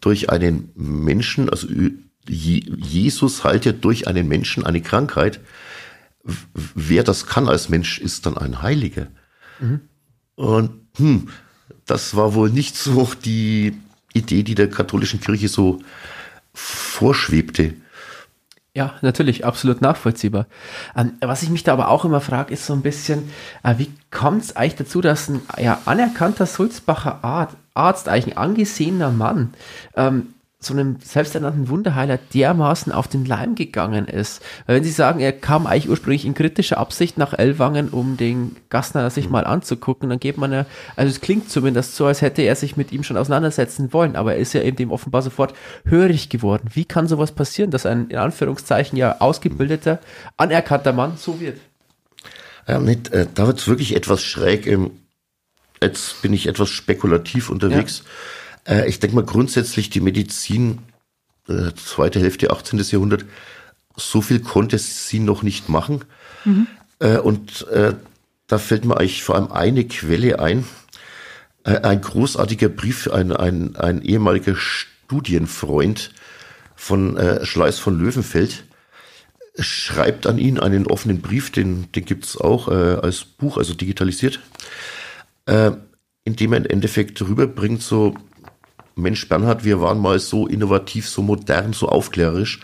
[0.00, 1.68] durch einen Menschen, also
[2.26, 5.40] Jesus heilt ja durch einen Menschen eine Krankheit.
[6.74, 9.08] Wer das kann als Mensch, ist dann ein Heiliger.
[9.60, 9.82] Mhm.
[10.34, 11.28] Und hm,
[11.84, 13.76] das war wohl nicht so die
[14.14, 15.82] Idee, die der katholischen Kirche so
[16.54, 17.74] vorschwebte.
[18.76, 20.44] Ja, natürlich, absolut nachvollziehbar.
[20.94, 23.30] Ähm, was ich mich da aber auch immer frage, ist so ein bisschen,
[23.62, 27.24] äh, wie kommt es eigentlich dazu, dass ein ja, anerkannter Sulzbacher
[27.72, 29.54] Arzt, eigentlich ein angesehener Mann,
[29.96, 34.42] ähm, so einem selbsternannten Wunderheiler dermaßen auf den Leim gegangen ist.
[34.66, 38.56] Weil wenn Sie sagen, er kam eigentlich ursprünglich in kritischer Absicht nach Ellwangen, um den
[38.70, 40.64] Gastner sich mal anzugucken, dann geht man ja,
[40.96, 44.34] also es klingt zumindest so, als hätte er sich mit ihm schon auseinandersetzen wollen, aber
[44.34, 45.54] er ist ja eben dem offenbar sofort
[45.84, 46.70] hörig geworden.
[46.72, 50.00] Wie kann sowas passieren, dass ein in Anführungszeichen ja ausgebildeter,
[50.38, 51.58] anerkannter Mann so wird?
[52.66, 54.66] Ja, mit, äh, da wird es wirklich etwas schräg.
[54.66, 54.90] Im,
[55.82, 57.98] jetzt bin ich etwas spekulativ unterwegs.
[57.98, 58.10] Ja
[58.66, 60.78] äh, ich denke mal grundsätzlich die Medizin,
[61.48, 62.78] äh, zweite Hälfte 18.
[62.78, 63.24] Jahrhundert,
[63.96, 66.04] so viel konnte sie noch nicht machen.
[66.44, 66.66] Mhm.
[66.98, 67.94] Äh, und äh,
[68.46, 70.64] da fällt mir eigentlich vor allem eine Quelle ein.
[71.64, 76.12] Äh, ein großartiger Brief, ein, ein, ein ehemaliger Studienfreund
[76.74, 78.64] von äh, Schleiß von Löwenfeld
[79.58, 84.40] schreibt an ihn einen offenen Brief, den, den gibt's auch äh, als Buch, also digitalisiert,
[85.46, 85.72] äh,
[86.24, 88.14] in dem er im Endeffekt rüberbringt, so
[88.96, 92.60] Mensch Bernhard, wir waren mal so innovativ, so modern, so aufklärerisch.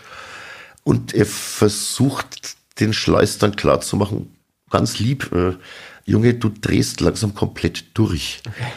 [0.83, 4.35] Und er versucht, den Schleiß dann klar zu machen,
[4.69, 5.53] ganz lieb, äh,
[6.05, 8.41] Junge, du drehst langsam komplett durch.
[8.45, 8.71] Okay.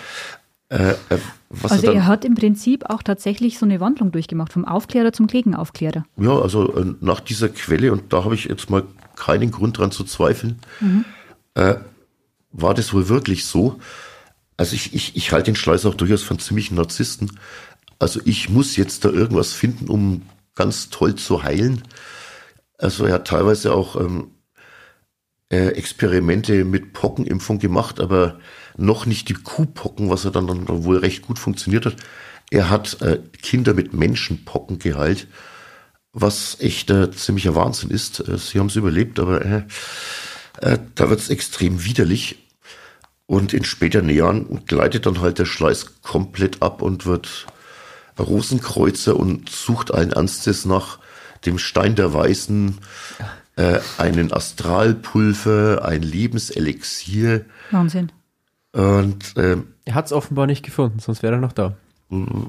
[0.69, 1.19] Äh, äh,
[1.63, 5.27] also er, er, hat im Prinzip auch tatsächlich so eine Wandlung durchgemacht, vom Aufklärer zum
[5.27, 6.05] Gegenaufklärer.
[6.17, 8.85] Ja, also äh, nach dieser Quelle, und da habe ich jetzt mal
[9.17, 11.05] keinen Grund dran zu zweifeln, mhm.
[11.55, 11.77] Äh,
[12.53, 13.81] war das wohl wirklich so.
[14.57, 17.39] Also ich, ich, ich halte den Schleiß auch durchaus von ziemlichen Narzissten.
[17.99, 20.23] Also ich muss jetzt da irgendwas finden, um
[20.55, 21.83] ganz toll zu heilen.
[22.79, 24.31] Also er hat teilweise auch ähm,
[25.51, 28.39] äh, Experimente mit Pockenimpfung gemacht, aber
[28.77, 31.97] noch nicht die Kuhpocken, was er dann, dann wohl recht gut funktioniert hat.
[32.51, 35.27] Er hat äh, Kinder mit Menschenpocken geheilt,
[36.13, 38.21] was echt äh, ziemlicher Wahnsinn ist.
[38.21, 39.63] Äh, sie haben es überlebt, aber äh,
[40.61, 42.46] äh, da wird es extrem widerlich.
[43.27, 47.47] Und in späteren Jahren gleitet dann halt der Schleiß komplett ab und wird
[48.19, 50.99] Rosenkreuzer und sucht allen Ernstes nach
[51.45, 52.79] dem Stein der Weißen,
[53.57, 57.45] äh, einen Astralpulver, ein Lebenselixier.
[57.71, 58.13] Wahnsinn.
[58.73, 61.77] Und äh, er hat es offenbar nicht gefunden, sonst wäre er noch da.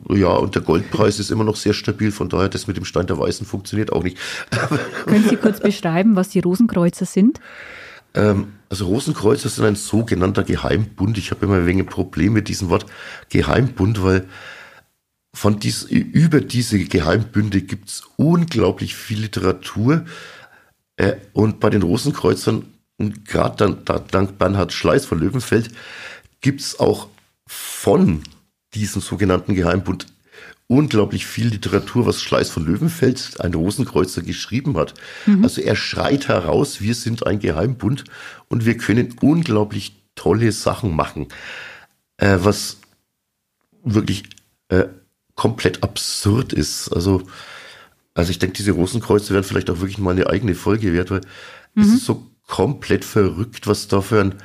[0.09, 3.07] Ja, und der Goldpreis ist immer noch sehr stabil, von daher das mit dem Stein
[3.07, 4.17] der Weißen funktioniert auch nicht.
[5.07, 7.39] Können Sie kurz beschreiben, was die Rosenkreuzer sind?
[8.17, 11.17] Ähm, also Rosenkreuzer sind ein sogenannter Geheimbund.
[11.17, 12.85] Ich habe immer ein wenig Probleme mit diesem Wort
[13.29, 14.27] Geheimbund, weil
[15.33, 20.05] von dies, über diese Geheimbünde gibt es unglaublich viel Literatur.
[20.97, 22.65] Äh, und bei den Rosenkreuzern,
[22.97, 25.69] gerade dann, da, dank Bernhard Schleiß von Löwenfeld,
[26.41, 27.07] gibt es auch
[27.45, 28.23] von
[28.73, 30.07] diesem sogenannten Geheimbund
[30.67, 34.93] unglaublich viel Literatur, was Schleiß von Löwenfeld, ein Rosenkreuzer, geschrieben hat.
[35.25, 35.43] Mhm.
[35.43, 38.03] Also er schreit heraus, wir sind ein Geheimbund
[38.49, 41.27] und wir können unglaublich tolle Sachen machen,
[42.17, 42.77] äh, was
[43.83, 44.23] wirklich
[44.67, 44.87] äh,
[45.35, 46.89] komplett absurd ist.
[46.89, 47.23] Also,
[48.13, 51.21] also ich denke, diese Rosenkreuze werden vielleicht auch wirklich mal eine eigene Folge wert, weil
[51.75, 51.83] mhm.
[51.83, 54.35] es ist so komplett verrückt, was da für ein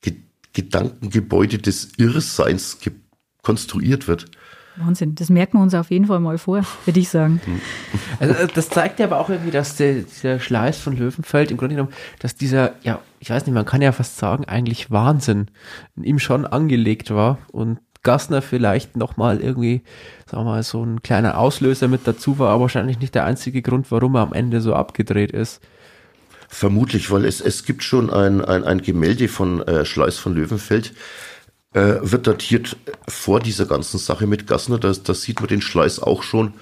[0.00, 0.14] Ge
[0.54, 2.78] Gedankengebäude des Irrseins
[3.42, 4.30] konstruiert wird.
[4.78, 7.40] Wahnsinn, das merken wir uns auf jeden Fall mal vor, würde ich sagen.
[8.20, 11.56] Also äh, das zeigt ja aber auch irgendwie, dass der, dieser Schleiß von Löwenfeld im
[11.56, 15.48] Grunde genommen, dass dieser, ja, ich weiß nicht, man kann ja fast sagen, eigentlich Wahnsinn
[15.96, 19.82] in ihm schon angelegt war und Gassner vielleicht nochmal irgendwie,
[20.26, 23.62] sagen wir mal, so ein kleiner Auslöser mit dazu war, aber wahrscheinlich nicht der einzige
[23.62, 25.60] Grund, warum er am Ende so abgedreht ist.
[26.48, 30.94] Vermutlich, weil es, es gibt schon ein, ein, ein Gemälde von äh, Schleiß von Löwenfeld,
[31.74, 34.78] äh, wird datiert vor dieser ganzen Sache mit Gassner.
[34.78, 36.54] Da, da sieht man den Schleiß auch schon.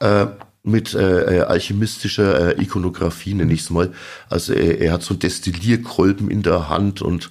[0.00, 0.26] Äh,
[0.62, 3.92] mit äh, äh alchemistischer äh, Ikonografie, nenne ich es mal.
[4.28, 7.30] Also er, hat so einen Destillierkolben in der Hand und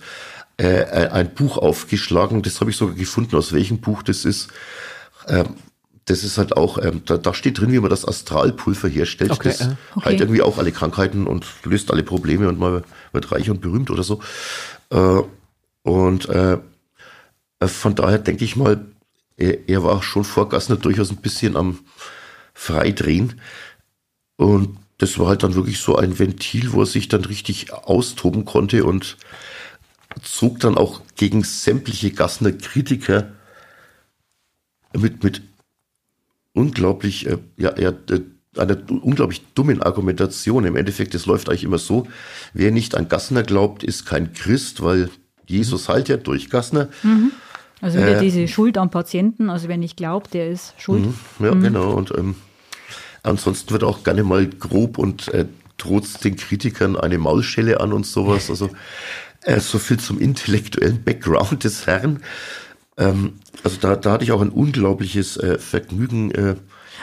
[0.60, 2.41] äh, äh, ein Buch aufgeschlagen.
[2.41, 4.49] Das habe ich sogar gefunden, aus welchem Buch das ist.
[5.28, 5.55] Ähm,
[6.05, 9.32] das ist halt auch, ähm, da, da steht drin, wie man das Astralpulver herstellt.
[9.32, 10.05] Okay, das okay.
[10.05, 13.91] halt irgendwie auch alle Krankheiten und löst alle Probleme und man wird reich und berühmt
[13.91, 14.20] oder so.
[14.89, 15.22] Äh,
[15.84, 16.60] und äh, äh
[17.68, 18.86] von daher denke ich mal,
[19.38, 21.80] er, er war schon vor Gassner durchaus ein bisschen am
[22.53, 23.41] Freidrehen.
[24.38, 28.45] Und das war halt dann wirklich so ein Ventil, wo er sich dann richtig austoben
[28.45, 29.18] konnte und
[30.22, 33.32] zog dann auch gegen sämtliche Gassner Kritiker
[34.93, 35.41] mit, mit
[36.53, 37.93] unglaublich, äh, ja, ja,
[38.57, 40.66] einer unglaublich dummen Argumentation.
[40.66, 42.07] Im Endeffekt, es läuft eigentlich immer so,
[42.53, 45.10] wer nicht an Gassner glaubt, ist kein Christ, weil
[45.45, 46.89] Jesus halt ja durch Gassner.
[47.03, 47.32] Mhm.
[47.82, 51.06] Also wieder äh, diese Schuld am Patienten, also wer nicht glaubt, der ist schuld.
[51.06, 51.64] Mhm, ja, mhm.
[51.64, 51.92] genau.
[51.92, 52.36] Und ähm,
[53.24, 55.46] ansonsten wird auch gerne mal grob und äh,
[55.78, 58.50] droht den Kritikern eine Maulschelle an und sowas.
[58.50, 58.70] Also
[59.44, 62.22] äh, so viel zum intellektuellen Background des Herrn.
[62.98, 66.32] Ähm, also da, da hatte ich auch ein unglaubliches äh, Vergnügen.
[66.32, 66.56] Äh,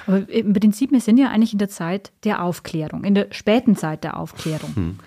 [0.06, 3.76] aber im Prinzip, wir sind ja eigentlich in der Zeit der Aufklärung, in der späten
[3.76, 4.76] Zeit der Aufklärung.
[4.76, 4.98] Hm.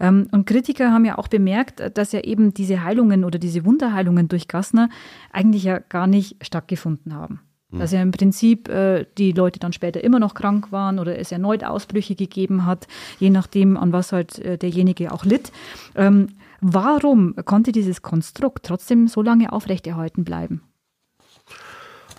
[0.00, 4.28] Ähm, und Kritiker haben ja auch bemerkt, dass ja eben diese Heilungen oder diese Wunderheilungen
[4.28, 4.88] durch Gassner
[5.32, 7.40] eigentlich ja gar nicht stattgefunden haben.
[7.70, 7.80] Hm.
[7.80, 11.32] Dass ja im Prinzip äh, die Leute dann später immer noch krank waren oder es
[11.32, 12.86] erneut Ausbrüche gegeben hat,
[13.18, 15.52] je nachdem, an was halt äh, derjenige auch litt.
[15.94, 16.28] Ähm,
[16.60, 20.62] Warum konnte dieses Konstrukt trotzdem so lange aufrechterhalten bleiben?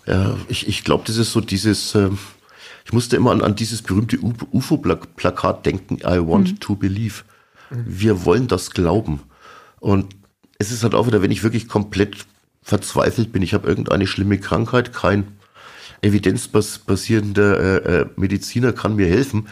[0.06, 2.10] Ja, ich, ich glaube, das ist so dieses, äh,
[2.86, 6.60] ich musste immer an, an dieses berühmte UFO-Plakat denken, I want mhm.
[6.60, 7.24] to believe.
[7.70, 9.22] Wir wollen das glauben.
[9.80, 10.16] Und
[10.58, 12.26] es ist halt auch wieder, wenn ich wirklich komplett
[12.62, 15.40] verzweifelt bin, ich habe irgendeine schlimme Krankheit, kein
[16.02, 19.48] evidenzbasierender äh, äh, Mediziner kann mir helfen.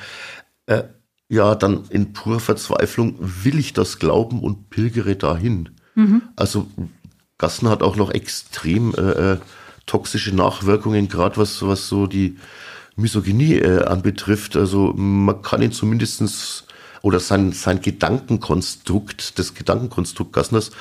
[0.66, 0.84] Äh,
[1.30, 5.70] ja, dann in purer Verzweiflung will ich das glauben und pilgere dahin.
[5.96, 6.22] Mhm.
[6.36, 6.68] Also
[7.38, 9.38] Gassen hat auch noch extrem äh, äh
[9.86, 12.38] toxische Nachwirkungen, gerade was, was so die
[12.98, 14.58] Misogynie äh, anbetrifft.
[14.58, 16.67] Also man kann ihn zumindestens
[17.08, 20.72] oder sein, sein Gedankenkonstrukt, das Gedankenkonstrukt Gassners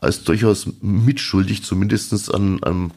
[0.00, 2.92] als durchaus mitschuldig, zumindestens an, an,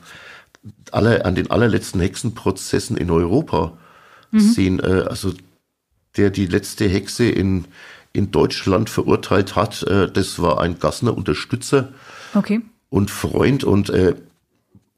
[0.92, 3.78] aller, an den allerletzten Hexenprozessen in Europa
[4.32, 4.40] mhm.
[4.40, 4.80] sehen.
[4.80, 5.34] Äh, also
[6.18, 7.66] der die letzte Hexe in,
[8.12, 11.94] in Deutschland verurteilt hat, äh, das war ein Gassner Unterstützer
[12.34, 12.62] okay.
[12.90, 14.16] und Freund und äh,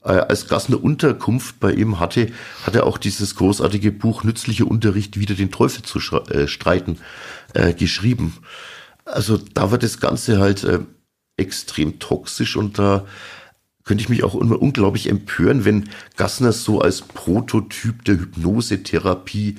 [0.03, 2.31] äh, als Gassner Unterkunft bei ihm hatte,
[2.65, 6.97] hat er auch dieses großartige Buch Nützlicher Unterricht wieder den Teufel zu äh, streiten
[7.53, 8.37] äh, geschrieben.
[9.05, 10.79] Also da war das Ganze halt äh,
[11.37, 13.05] extrem toxisch und da
[13.83, 19.57] könnte ich mich auch immer unglaublich empören, wenn Gassner so als Prototyp der Hypnosetherapie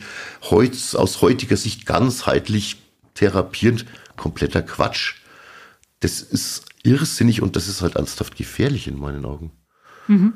[0.48, 2.76] heutz, aus heutiger Sicht ganzheitlich
[3.14, 3.84] therapierend
[4.16, 5.14] kompletter Quatsch.
[6.00, 9.50] Das ist irrsinnig und das ist halt ernsthaft gefährlich in meinen Augen.
[10.08, 10.34] Mhm.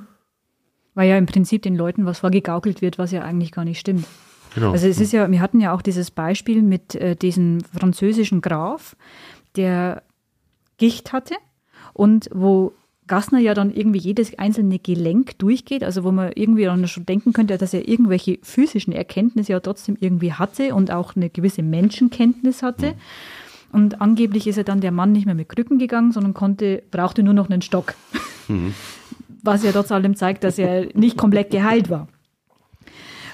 [0.94, 4.06] Weil ja im Prinzip den Leuten was vorgegaukelt wird, was ja eigentlich gar nicht stimmt.
[4.54, 4.72] Genau.
[4.72, 8.96] Also es ist ja, wir hatten ja auch dieses Beispiel mit äh, diesem französischen Graf,
[9.56, 10.02] der
[10.78, 11.34] Gicht hatte
[11.92, 12.72] und wo
[13.06, 17.32] Gassner ja dann irgendwie jedes einzelne Gelenk durchgeht, also wo man irgendwie dann schon denken
[17.32, 22.62] könnte, dass er irgendwelche physischen Erkenntnisse ja trotzdem irgendwie hatte und auch eine gewisse Menschenkenntnis
[22.62, 22.92] hatte.
[22.92, 22.94] Mhm.
[23.72, 27.22] Und angeblich ist er dann der Mann nicht mehr mit Krücken gegangen, sondern konnte, brauchte
[27.22, 27.94] nur noch einen Stock.
[28.48, 28.74] Mhm.
[29.47, 32.09] Was ja trotz allem zeigt, dass er nicht komplett geheilt war.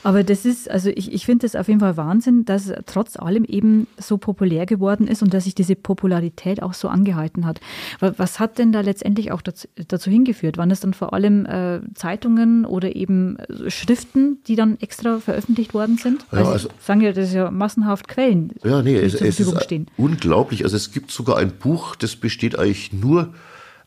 [0.05, 3.45] Aber das ist, also ich, ich finde das auf jeden Fall Wahnsinn, dass trotz allem
[3.45, 7.61] eben so populär geworden ist und dass sich diese Popularität auch so angehalten hat.
[8.01, 10.59] Was hat denn da letztendlich auch dazu, dazu hingeführt?
[10.59, 15.73] Waren es dann vor allem äh, Zeitungen oder eben äh, Schriften, die dann extra veröffentlicht
[15.75, 16.27] worden sind?
[16.33, 19.55] Ja, also, sagen ja, das ist ja massenhaft Quellen, ja, nee, die es, zur Verfügung
[19.55, 19.87] es ist stehen.
[19.97, 20.65] Unglaublich.
[20.65, 23.33] Also es gibt sogar ein Buch, das besteht eigentlich nur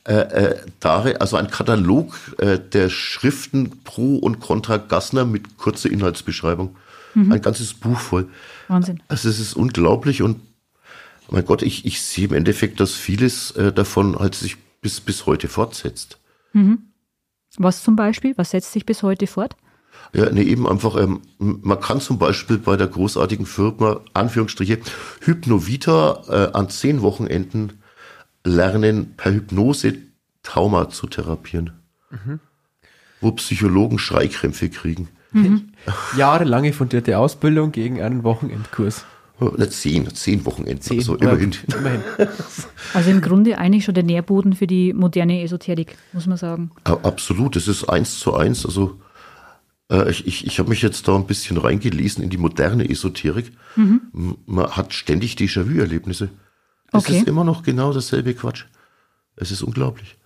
[0.05, 5.89] äh, äh, darin, also ein Katalog äh, der Schriften pro und contra Gassner mit kurzer
[5.89, 6.75] Inhaltsbeschreibung.
[7.15, 7.31] Mhm.
[7.31, 8.29] Ein ganzes Buch voll.
[8.67, 9.01] Wahnsinn.
[9.07, 10.41] Also es ist unglaublich und
[11.29, 15.25] mein Gott, ich, ich sehe im Endeffekt, dass vieles äh, davon halt sich bis, bis
[15.25, 16.19] heute fortsetzt.
[16.53, 16.83] Mhm.
[17.57, 18.33] Was zum Beispiel?
[18.37, 19.55] Was setzt sich bis heute fort?
[20.13, 24.79] Ja, nee, eben einfach, ähm, man kann zum Beispiel bei der großartigen Firma, Anführungsstriche,
[25.21, 27.81] Hypnovita äh, an zehn Wochenenden
[28.45, 29.95] lernen, per Hypnose
[30.43, 31.71] Trauma zu therapieren.
[32.11, 32.39] Mhm.
[33.19, 35.09] Wo Psychologen Schreikrämpfe kriegen.
[35.33, 35.69] Mhm.
[36.17, 39.05] Jahrelange fundierte Ausbildung gegen einen Wochenendkurs.
[39.57, 41.53] Nicht zehn, zehn Wochenenden, zehn, also immerhin.
[41.67, 42.01] immerhin.
[42.93, 46.71] Also im Grunde eigentlich schon der Nährboden für die moderne Esoterik, muss man sagen.
[46.85, 48.65] Absolut, das ist eins zu eins.
[48.65, 48.97] Also
[49.91, 53.51] Äh, ich ich, ich habe mich jetzt da ein bisschen reingelesen in die moderne Esoterik.
[53.75, 54.37] Mhm.
[54.45, 56.29] Man hat ständig Déjà-vu-Erlebnisse.
[56.97, 57.19] Es okay.
[57.19, 58.65] ist immer noch genau dasselbe Quatsch.
[59.35, 60.17] Es ist unglaublich.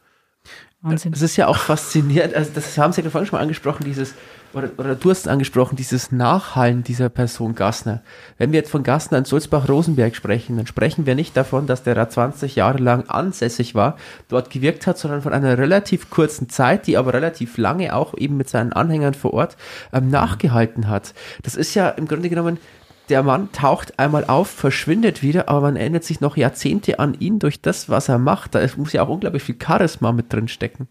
[0.82, 1.12] Wahnsinn.
[1.12, 4.16] Es ist ja auch faszinierend, also das haben Sie ja vorhin schon mal angesprochen, dieses,
[4.54, 8.02] oder, oder du hast es angesprochen, dieses Nachhallen dieser Person Gassner.
[8.38, 11.98] Wenn wir jetzt von Gassner in Sulzbach-Rosenberg sprechen, dann sprechen wir nicht davon, dass der
[11.98, 13.98] Rat 20 Jahre lang ansässig war,
[14.30, 18.38] dort gewirkt hat, sondern von einer relativ kurzen Zeit, die aber relativ lange auch eben
[18.38, 19.58] mit seinen Anhängern vor Ort
[19.92, 21.14] ähm, nachgehalten hat.
[21.44, 22.58] Das ist ja im Grunde genommen
[23.10, 27.40] der Mann taucht einmal auf, verschwindet wieder, aber man erinnert sich noch Jahrzehnte an ihn
[27.40, 28.56] durch das, was er macht.
[28.56, 30.88] Da muss ja auch unglaublich viel Charisma mit drin stecken.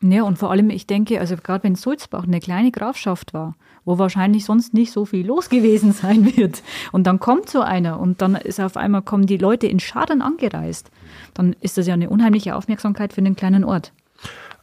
[0.00, 3.98] Ja, und vor allem, ich denke, also gerade wenn Sulzbach eine kleine Grafschaft war, wo
[3.98, 8.22] wahrscheinlich sonst nicht so viel los gewesen sein wird, und dann kommt so einer und
[8.22, 10.90] dann ist auf einmal kommen die Leute in Schadern angereist,
[11.34, 13.92] dann ist das ja eine unheimliche Aufmerksamkeit für einen kleinen Ort.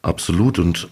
[0.01, 0.87] Absolut und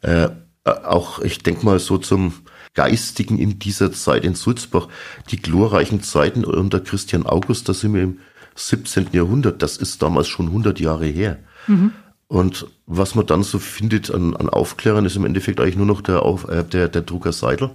[0.00, 0.28] äh,
[0.64, 2.32] auch, ich denke mal, so zum
[2.74, 4.88] Geistigen in dieser Zeit in Sulzbach,
[5.30, 8.18] die glorreichen Zeiten unter Christian August, da sind wir im
[8.54, 9.08] 17.
[9.12, 11.38] Jahrhundert, das ist damals schon 100 Jahre her.
[11.66, 11.92] Mhm.
[12.28, 16.00] Und was man dann so findet an, an Aufklärern, ist im Endeffekt eigentlich nur noch
[16.00, 17.70] der, Auf, äh, der, der Drucker Seidel,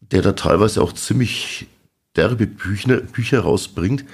[0.00, 1.66] der da teilweise auch ziemlich
[2.14, 4.04] derbe Bücher, Bücher rausbringt.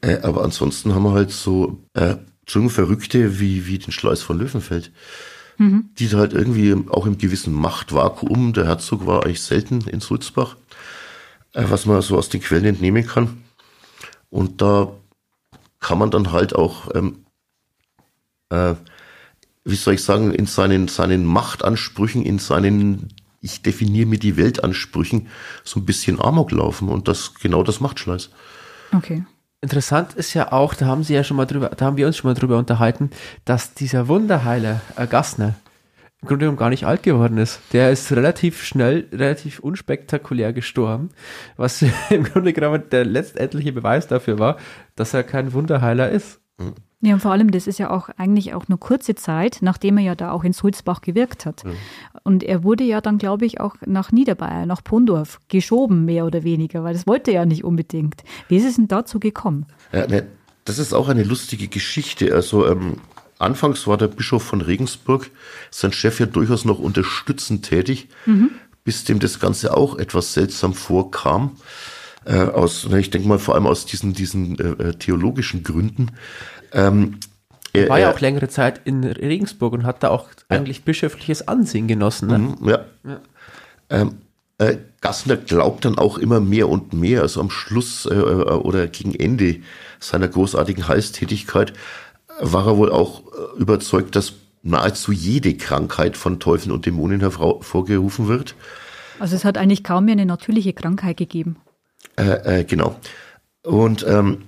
[0.00, 4.90] Äh, aber ansonsten haben wir halt so äh, Verrückte wie, wie den Schleiß von Löwenfeld
[5.58, 5.90] mhm.
[5.98, 10.56] die halt irgendwie auch im gewissen Machtvakuum, der Herzog war eigentlich selten in Sulzbach,
[11.52, 13.42] äh, was man so aus den Quellen entnehmen kann.
[14.30, 14.92] Und da
[15.80, 17.26] kann man dann halt auch, ähm,
[18.50, 18.74] äh,
[19.64, 25.28] wie soll ich sagen, in seinen, seinen Machtansprüchen, in seinen, ich definiere mir die Weltansprüchen,
[25.64, 26.88] so ein bisschen Amok laufen.
[26.88, 28.30] Und das, genau das macht Schleiß.
[28.92, 29.24] Okay.
[29.62, 32.16] Interessant ist ja auch, da haben Sie ja schon mal drüber, da haben wir uns
[32.16, 33.10] schon mal drüber unterhalten,
[33.44, 35.54] dass dieser Wunderheiler äh, Gassner
[36.20, 37.60] im Grunde genommen gar nicht alt geworden ist.
[37.72, 41.10] Der ist relativ schnell, relativ unspektakulär gestorben,
[41.56, 44.56] was im Grunde genommen der letztendliche Beweis dafür war,
[44.96, 46.40] dass er kein Wunderheiler ist.
[46.58, 46.74] Mhm.
[47.04, 50.04] Ja, und vor allem, das ist ja auch eigentlich auch nur kurze Zeit, nachdem er
[50.04, 51.64] ja da auch in Sulzbach gewirkt hat.
[51.64, 51.72] Mhm.
[52.22, 56.44] Und er wurde ja dann, glaube ich, auch nach Niederbayern, nach Pondorf geschoben, mehr oder
[56.44, 58.22] weniger, weil das wollte er ja nicht unbedingt.
[58.46, 59.66] Wie ist es denn dazu gekommen?
[59.92, 60.28] Ja, ne,
[60.64, 62.32] das ist auch eine lustige Geschichte.
[62.36, 62.98] Also ähm,
[63.40, 65.28] anfangs war der Bischof von Regensburg,
[65.72, 68.50] sein Chef ja durchaus noch unterstützend tätig, mhm.
[68.84, 71.56] bis dem das Ganze auch etwas seltsam vorkam.
[72.24, 76.12] Äh, aus, ich denke mal vor allem aus diesen, diesen äh, äh theologischen Gründen.
[76.72, 77.18] Ähm,
[77.72, 80.56] er war ja auch längere Zeit in Regensburg und hat da auch ja.
[80.56, 82.28] eigentlich bischöfliches Ansehen genossen.
[82.28, 82.38] Ne?
[82.38, 82.84] Mhm, ja.
[83.04, 83.20] ja.
[83.88, 84.18] Ähm,
[84.58, 88.86] äh, Gassner glaubt dann auch immer mehr und mehr, also am Schluss äh, äh oder
[88.86, 89.60] gegen Ende
[90.00, 91.72] seiner großartigen Heilstätigkeit
[92.40, 98.28] war er wohl auch äh, überzeugt, dass nahezu jede Krankheit von Teufeln und Dämonen hervorgerufen
[98.28, 98.54] wird.
[99.18, 101.56] Also es hat eigentlich kaum mehr eine natürliche Krankheit gegeben.
[102.16, 102.96] Äh, äh, genau.
[103.62, 104.42] Und ähm,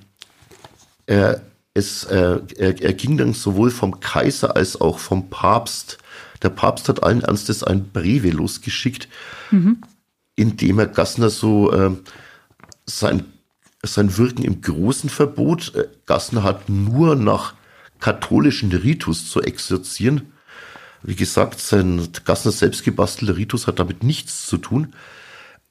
[1.07, 1.41] er
[1.75, 5.99] es, äh, er, er ging dann sowohl vom Kaiser als auch vom Papst.
[6.43, 9.09] Der Papst hat allen Ernstes ein Breve losgeschickt,
[9.51, 9.79] mhm.
[10.37, 11.91] in dem er Gassner so äh,
[12.87, 13.25] sein,
[13.83, 15.75] sein Wirken im Großen verbot.
[15.75, 17.55] Äh, Gassner hat nur nach
[17.99, 20.33] katholischen Ritus zu exerzieren.
[21.03, 24.95] Wie gesagt, sein Gassner selbst gebastelter Ritus hat damit nichts zu tun.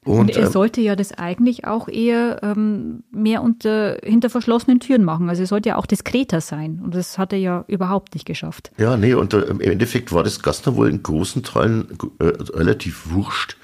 [0.04, 4.78] Und, und er ähm, sollte ja das eigentlich auch eher ähm, mehr unter, hinter verschlossenen
[4.78, 5.30] Türen machen.
[5.30, 6.80] Also er sollte ja auch diskreter sein.
[6.84, 8.70] Und das hat er ja überhaupt nicht geschafft.
[8.76, 13.10] Ja, nee, und äh, im Endeffekt war das Gastner wohl in großen Teilen äh, relativ
[13.10, 13.56] wurscht.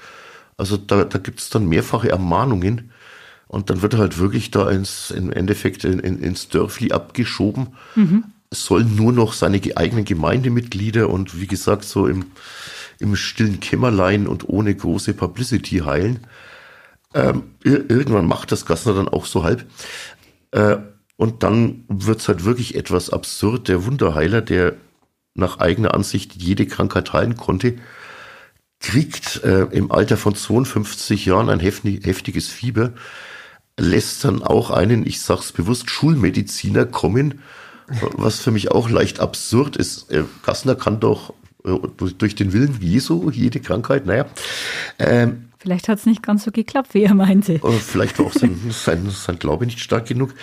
[0.57, 2.91] Also da, da gibt es dann mehrfache Ermahnungen.
[3.47, 7.67] Und dann wird er halt wirklich da ins, im Endeffekt in, in, ins Dörfli abgeschoben.
[7.95, 8.23] Mhm.
[8.49, 12.25] Es sollen nur noch seine eigenen Gemeindemitglieder und wie gesagt, so im
[13.01, 16.21] im stillen Kämmerlein und ohne große Publicity heilen.
[17.13, 19.65] Ähm, irgendwann macht das Gassner dann auch so halb.
[20.51, 20.77] Äh,
[21.17, 23.67] und dann wird's halt wirklich etwas absurd.
[23.67, 24.75] Der Wunderheiler, der
[25.33, 27.75] nach eigener Ansicht jede Krankheit heilen konnte,
[28.79, 32.93] kriegt äh, im Alter von 52 Jahren ein heftiges Fieber,
[33.77, 37.41] lässt dann auch einen, ich sag's bewusst, Schulmediziner kommen,
[38.13, 40.11] was für mich auch leicht absurd ist.
[40.11, 41.33] Äh, Gassner kann doch
[41.63, 44.25] durch den Willen Jesu, jede Krankheit, naja.
[44.99, 47.59] Ähm, vielleicht hat es nicht ganz so geklappt, wie er meinte.
[47.79, 50.33] Vielleicht war auch sein, sein, sein Glaube nicht stark genug.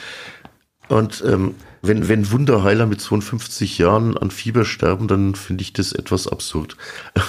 [0.89, 5.93] Und ähm, wenn, wenn Wunderheiler mit 52 Jahren an Fieber sterben, dann finde ich das
[5.93, 6.77] etwas absurd.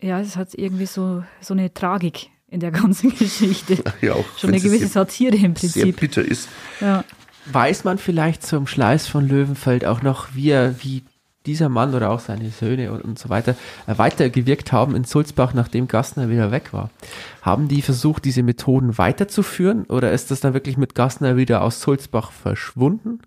[0.00, 3.82] Ja, es hat irgendwie so, so eine Tragik in der ganzen Geschichte.
[4.00, 5.82] Ja, auch Schon eine gewisse Satire im Prinzip.
[5.82, 6.48] Sehr bitter ist.
[6.80, 7.04] Ja.
[7.46, 11.02] Weiß man vielleicht zum Schleiß von Löwenfeld auch noch, wie er, wie
[11.48, 15.54] dieser Mann oder auch seine Söhne und, und so weiter äh, weitergewirkt haben in Sulzbach,
[15.54, 16.90] nachdem Gassner wieder weg war.
[17.42, 21.80] Haben die versucht, diese Methoden weiterzuführen oder ist das dann wirklich mit Gassner wieder aus
[21.80, 23.20] Sulzbach verschwunden?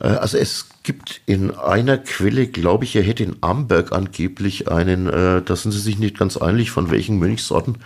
[0.00, 5.06] Äh, also es gibt in einer Quelle, glaube ich, er hätte in Amberg angeblich einen,
[5.06, 7.78] äh, da sind sie sich nicht ganz einig, von welchen Mönchsorten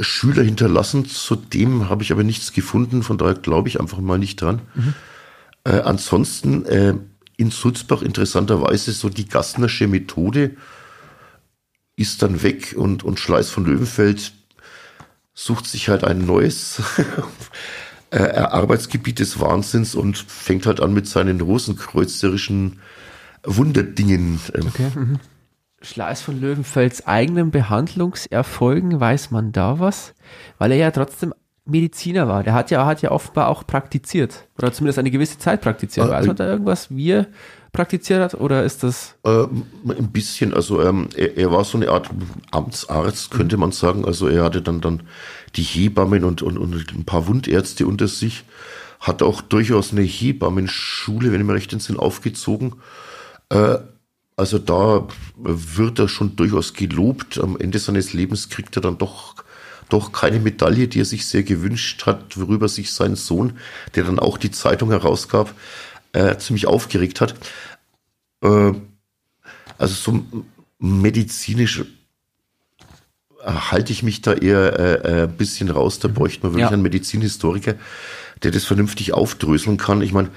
[0.00, 1.04] Schüler hinterlassen.
[1.04, 4.62] Zudem habe ich aber nichts gefunden, von daher glaube ich einfach mal nicht dran.
[4.74, 4.94] Mhm.
[5.64, 6.94] Äh, ansonsten äh,
[7.36, 10.56] in Sulzbach interessanterweise so die Gastnersche Methode
[11.96, 14.32] ist dann weg und, und Schleiß von Löwenfeld
[15.34, 16.82] sucht sich halt ein neues
[18.10, 22.80] äh, Arbeitsgebiet des Wahnsinns und fängt halt an mit seinen rosenkreuzerischen
[23.44, 24.40] Wunderdingen.
[24.54, 24.66] Ähm.
[24.66, 24.90] Okay.
[24.94, 25.20] Mhm.
[25.82, 30.14] Schleiß von Löwenfelds eigenen Behandlungserfolgen, weiß man da was?
[30.56, 31.34] Weil er ja trotzdem
[31.66, 32.42] Mediziner war.
[32.42, 34.48] Der hat ja, hat ja offenbar auch praktiziert.
[34.58, 36.08] Oder zumindest eine gewisse Zeit praktiziert.
[36.08, 37.26] Äh, weiß man da irgendwas, wie er
[37.72, 38.34] praktiziert hat?
[38.34, 39.14] Oder ist das?
[39.24, 39.44] Äh,
[39.88, 40.52] ein bisschen.
[40.52, 42.10] Also ähm, er, er, war so eine Art
[42.50, 44.04] Amtsarzt, könnte man sagen.
[44.04, 45.04] Also er hatte dann, dann
[45.56, 48.44] die Hebammen und, und, und ein paar Wundärzte unter sich.
[49.00, 52.74] Hat auch durchaus eine Hebammenschule, wenn ich mir recht entsinne, aufgezogen.
[53.48, 53.78] Äh,
[54.36, 55.06] also da
[55.36, 57.38] wird er schon durchaus gelobt.
[57.38, 59.36] Am Ende seines Lebens kriegt er dann doch,
[59.88, 63.58] doch keine Medaille, die er sich sehr gewünscht hat, worüber sich sein Sohn,
[63.94, 65.54] der dann auch die Zeitung herausgab,
[66.12, 67.34] äh, ziemlich aufgeregt hat.
[68.42, 68.72] Äh,
[69.78, 70.24] also so
[70.78, 71.84] medizinisch
[73.44, 75.98] halte ich mich da eher äh, ein bisschen raus.
[75.98, 76.70] Da bräuchte man wirklich ja.
[76.70, 77.74] einen Medizinhistoriker,
[78.42, 80.02] der das vernünftig aufdröseln kann.
[80.02, 80.30] Ich meine,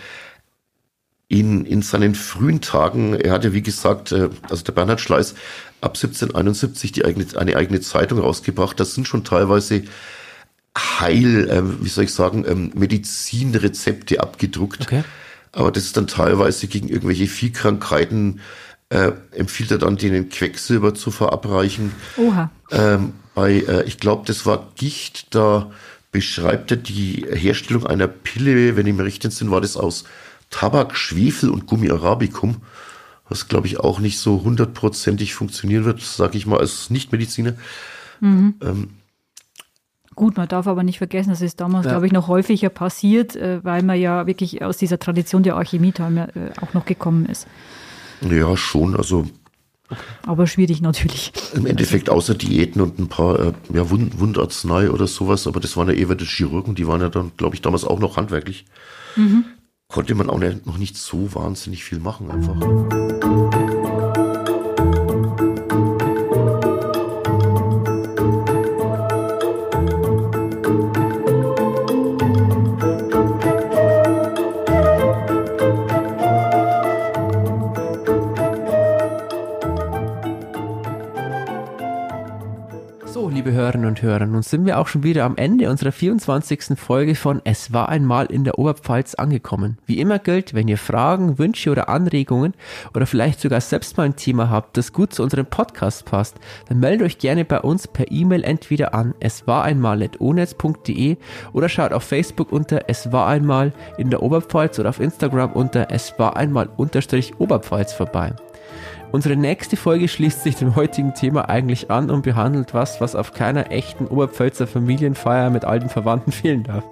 [1.29, 5.35] in, in seinen frühen Tagen, er hatte wie gesagt, äh, also der Bernhard Schleiß,
[5.81, 8.79] ab 1771 die eigene, eine eigene Zeitung rausgebracht.
[8.79, 9.83] Das sind schon teilweise
[10.77, 14.81] Heil, äh, wie soll ich sagen, ähm, Medizinrezepte abgedruckt.
[14.81, 15.03] Okay.
[15.51, 18.39] Aber das ist dann teilweise gegen irgendwelche Viehkrankheiten,
[18.89, 21.91] äh, empfiehlt er dann denen Quecksilber zu verabreichen.
[22.15, 22.51] Oha.
[22.71, 25.71] Ähm, bei, äh, ich glaube, das war Gicht, da
[26.11, 30.05] beschreibt er die Herstellung einer Pille, wenn ich mir recht entsinne, war das aus
[30.49, 32.57] Tabak, Schwefel und Gummi Arabicum,
[33.29, 37.53] was glaube ich auch nicht so hundertprozentig funktionieren wird, sage ich mal als Nichtmediziner.
[38.19, 38.55] Mhm.
[38.61, 38.89] Ähm,
[40.15, 41.91] Gut, man darf aber nicht vergessen, das ist damals, ja.
[41.91, 45.93] glaube ich, noch häufiger passiert, äh, weil man ja wirklich aus dieser Tradition der Alchemie
[45.99, 47.45] äh, auch noch gekommen ist.
[48.27, 48.95] Ja, schon.
[48.95, 49.27] Also
[50.25, 51.31] aber schwierig natürlich.
[51.53, 55.77] Im Endeffekt außer Diäten und ein paar äh, ja, Wund Wundarznei oder sowas, aber das
[55.77, 58.65] waren ja eher die Chirurgen, die waren ja dann, glaube ich, damals auch noch handwerklich.
[59.15, 59.45] Mhm
[59.87, 63.96] konnte man auch noch nicht so wahnsinnig viel machen einfach.
[83.97, 86.77] Und Hörer, nun sind wir auch schon wieder am Ende unserer 24.
[86.77, 89.77] Folge von Es war einmal in der Oberpfalz angekommen.
[89.85, 92.53] Wie immer gilt, wenn ihr Fragen, Wünsche oder Anregungen
[92.93, 96.35] oder vielleicht sogar selbst mal ein Thema habt, das gut zu unserem Podcast passt,
[96.67, 101.17] dann meldet euch gerne bei uns per E-Mail entweder an es war einmal.onetz.de
[101.53, 105.87] oder schaut auf Facebook unter es war einmal in der Oberpfalz oder auf Instagram unter
[105.91, 108.33] es war einmal unterstrich Oberpfalz vorbei.
[109.11, 113.33] Unsere nächste Folge schließt sich dem heutigen Thema eigentlich an und behandelt was, was auf
[113.33, 116.83] keiner echten Oberpfälzer Familienfeier mit alten Verwandten fehlen darf.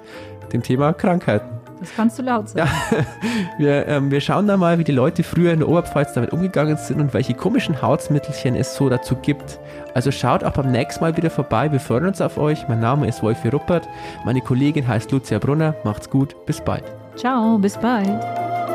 [0.54, 1.50] Dem Thema Krankheiten.
[1.80, 2.70] Das kannst du laut sagen.
[2.70, 3.06] Ja,
[3.58, 6.78] wir, ähm, wir schauen da mal, wie die Leute früher in der Oberpfalz damit umgegangen
[6.78, 9.60] sind und welche komischen Hausmittelchen es so dazu gibt.
[9.94, 11.72] Also schaut auch beim nächsten Mal wieder vorbei.
[11.72, 12.68] Wir freuen uns auf euch.
[12.68, 13.88] Mein Name ist Wolfi Ruppert.
[14.24, 15.76] Meine Kollegin heißt Lucia Brunner.
[15.84, 16.36] Macht's gut.
[16.46, 16.84] Bis bald.
[17.16, 17.58] Ciao.
[17.58, 18.75] Bis bald.